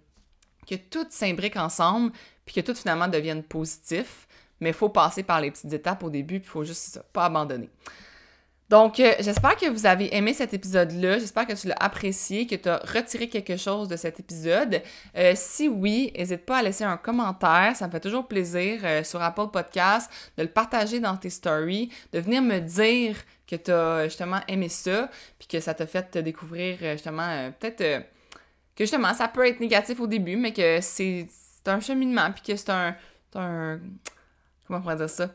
que 0.68 0.76
tout 0.76 1.06
s'imbrique 1.10 1.56
ensemble, 1.56 2.12
puis 2.46 2.56
que 2.56 2.62
tout 2.62 2.76
finalement 2.76 3.08
devienne 3.08 3.44
positif. 3.44 4.28
Mais 4.60 4.70
il 4.70 4.76
faut 4.76 4.90
passer 4.90 5.24
par 5.24 5.42
les 5.42 5.50
petites 5.50 5.72
étapes 5.72 6.04
au 6.04 6.10
début, 6.10 6.40
puis 6.40 6.48
il 6.48 6.52
faut 6.52 6.64
juste 6.64 6.84
ça, 6.94 7.04
pas 7.14 7.26
abandonner. 7.26 7.70
Donc, 8.72 9.02
euh, 9.02 9.16
j'espère 9.20 9.58
que 9.58 9.70
vous 9.70 9.86
avez 9.86 10.16
aimé 10.16 10.34
cet 10.34 10.54
épisode-là. 10.54 11.20
J'espère 11.20 11.46
que 11.46 11.52
tu 11.52 11.68
l'as 11.68 11.76
apprécié, 11.78 12.48
que 12.48 12.56
tu 12.56 12.70
as 12.70 12.78
retiré 12.78 13.28
quelque 13.28 13.58
chose 13.58 13.90
de 13.90 13.98
cet 13.98 14.22
épisode. 14.22 14.82
Euh, 15.18 15.34
si 15.36 15.68
oui, 15.68 16.14
n'hésite 16.18 16.46
pas 16.46 16.60
à 16.60 16.64
laisser 16.64 16.86
un 16.86 16.96
commentaire. 16.96 17.74
Ça 17.76 17.88
me 17.88 17.92
fait 17.92 18.00
toujours 18.00 18.30
plaisir 18.30 18.80
euh, 18.86 19.04
sur 19.04 19.22
Apple 19.22 19.48
Podcast 19.52 20.10
de 20.38 20.44
le 20.44 20.50
partager 20.50 21.02
dans 21.02 21.18
tes 21.18 21.30
stories, 21.30 21.92
de 22.14 22.20
venir 22.20 22.42
me 22.42 22.60
dire 22.60 23.18
que 23.46 23.58
tu 23.58 23.72
as 23.72 24.06
justement 24.06 24.40
aimé 24.48 24.70
ça, 24.70 25.10
puis 25.38 25.50
que 25.50 25.60
ça 25.60 25.74
t'a 25.74 25.86
fait 25.86 26.10
te 26.10 26.20
découvrir 26.20 26.78
justement 26.94 27.52
peut-être 27.60 28.06
que 28.74 28.86
justement 28.86 29.14
ça 29.14 29.28
peut 29.28 29.46
être 29.46 29.60
négatif 29.60 30.00
au 30.00 30.08
début, 30.08 30.38
mais 30.38 30.54
que 30.54 30.80
c'est 30.80 31.28
un 31.66 31.82
cheminement, 31.82 32.32
puis 32.32 32.42
que 32.42 32.56
c'est 32.56 32.70
un, 32.70 32.96
un. 33.36 33.82
Comment 34.66 34.80
on 34.80 34.82
pourrait 34.82 34.96
dire 34.96 35.10
ça? 35.10 35.30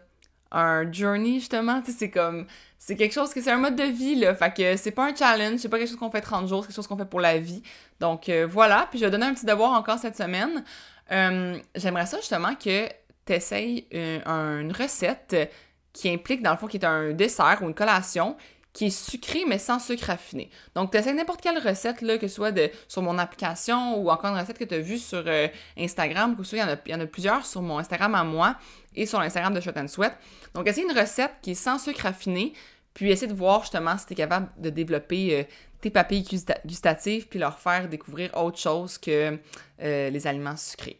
un 0.50 0.90
journey 0.90 1.34
justement, 1.40 1.80
tu 1.80 1.92
sais, 1.92 1.98
c'est 1.98 2.10
comme 2.10 2.46
c'est 2.78 2.96
quelque 2.96 3.12
chose 3.12 3.32
que 3.32 3.40
c'est 3.40 3.50
un 3.50 3.58
mode 3.58 3.76
de 3.76 3.84
vie 3.84 4.14
là, 4.16 4.34
fait 4.34 4.54
que 4.54 4.76
c'est 4.76 4.90
pas 4.90 5.06
un 5.06 5.14
challenge, 5.14 5.60
c'est 5.60 5.68
pas 5.68 5.78
quelque 5.78 5.88
chose 5.88 5.98
qu'on 5.98 6.10
fait 6.10 6.20
30 6.20 6.48
jours, 6.48 6.62
c'est 6.62 6.68
quelque 6.68 6.76
chose 6.76 6.86
qu'on 6.86 6.96
fait 6.96 7.04
pour 7.04 7.20
la 7.20 7.38
vie. 7.38 7.62
Donc 8.00 8.28
euh, 8.28 8.46
voilà, 8.48 8.86
puis 8.90 8.98
je 8.98 9.04
vais 9.04 9.10
donner 9.10 9.26
un 9.26 9.34
petit 9.34 9.46
devoir 9.46 9.72
encore 9.72 9.98
cette 9.98 10.16
semaine. 10.16 10.64
Euh, 11.12 11.58
j'aimerais 11.74 12.06
ça 12.06 12.18
justement 12.18 12.54
que 12.54 12.88
tu 13.26 13.32
essayes 13.32 13.86
une, 13.90 14.22
une 14.26 14.72
recette 14.72 15.50
qui 15.92 16.10
implique 16.10 16.42
dans 16.42 16.50
le 16.50 16.58
fond 16.58 16.66
qui 16.66 16.76
est 16.76 16.84
un 16.84 17.12
dessert 17.12 17.58
ou 17.62 17.66
une 17.66 17.74
collation 17.74 18.36
qui 18.76 18.86
est 18.86 18.90
sucré, 18.90 19.44
mais 19.46 19.56
sans 19.56 19.78
sucre 19.78 20.04
raffiné. 20.08 20.50
Donc, 20.74 20.92
tu 20.92 20.98
essaies 20.98 21.14
n'importe 21.14 21.40
quelle 21.40 21.58
recette, 21.58 22.02
là, 22.02 22.18
que 22.18 22.28
ce 22.28 22.34
soit 22.34 22.54
sur 22.88 23.00
mon 23.00 23.16
application 23.16 23.96
ou 23.96 24.10
encore 24.10 24.34
une 24.34 24.38
recette 24.38 24.58
que 24.58 24.64
tu 24.64 24.74
as 24.74 24.80
vue 24.80 24.98
sur 24.98 25.24
euh, 25.26 25.48
Instagram, 25.78 26.36
que 26.36 26.42
en 26.62 26.68
a, 26.68 26.76
il 26.84 26.92
y 26.92 26.94
en 26.94 27.00
a 27.00 27.06
plusieurs 27.06 27.46
sur 27.46 27.62
mon 27.62 27.78
Instagram 27.78 28.14
à 28.14 28.22
moi 28.22 28.56
et 28.94 29.06
sur 29.06 29.18
l'Instagram 29.18 29.54
de 29.54 29.62
Shot 29.62 29.70
and 29.76 29.88
Sweat. 29.88 30.12
Donc, 30.52 30.68
essaye 30.68 30.84
une 30.84 30.96
recette 30.96 31.32
qui 31.40 31.52
est 31.52 31.54
sans 31.54 31.78
sucre 31.78 32.02
raffiné, 32.02 32.52
puis 32.92 33.10
essaye 33.10 33.28
de 33.28 33.34
voir 33.34 33.62
justement 33.62 33.96
si 33.96 34.04
tu 34.04 34.12
es 34.12 34.16
capable 34.16 34.48
de 34.58 34.68
développer 34.68 35.40
euh, 35.40 35.42
tes 35.80 35.88
papilles 35.88 36.26
gustatives, 36.66 37.28
puis 37.28 37.38
leur 37.38 37.58
faire 37.58 37.88
découvrir 37.88 38.36
autre 38.36 38.58
chose 38.58 38.98
que 38.98 39.38
euh, 39.82 40.10
les 40.10 40.26
aliments 40.26 40.56
sucrés. 40.58 40.98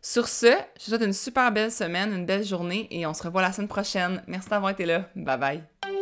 Sur 0.00 0.26
ce, 0.26 0.46
je 0.46 0.86
vous 0.86 0.90
souhaite 0.90 1.02
une 1.02 1.12
super 1.12 1.52
belle 1.52 1.70
semaine, 1.70 2.12
une 2.12 2.26
belle 2.26 2.44
journée 2.44 2.88
et 2.90 3.06
on 3.06 3.14
se 3.14 3.22
revoit 3.22 3.42
la 3.42 3.52
semaine 3.52 3.68
prochaine. 3.68 4.24
Merci 4.26 4.48
d'avoir 4.48 4.72
été 4.72 4.86
là. 4.86 5.08
Bye 5.14 5.38
bye. 5.38 6.01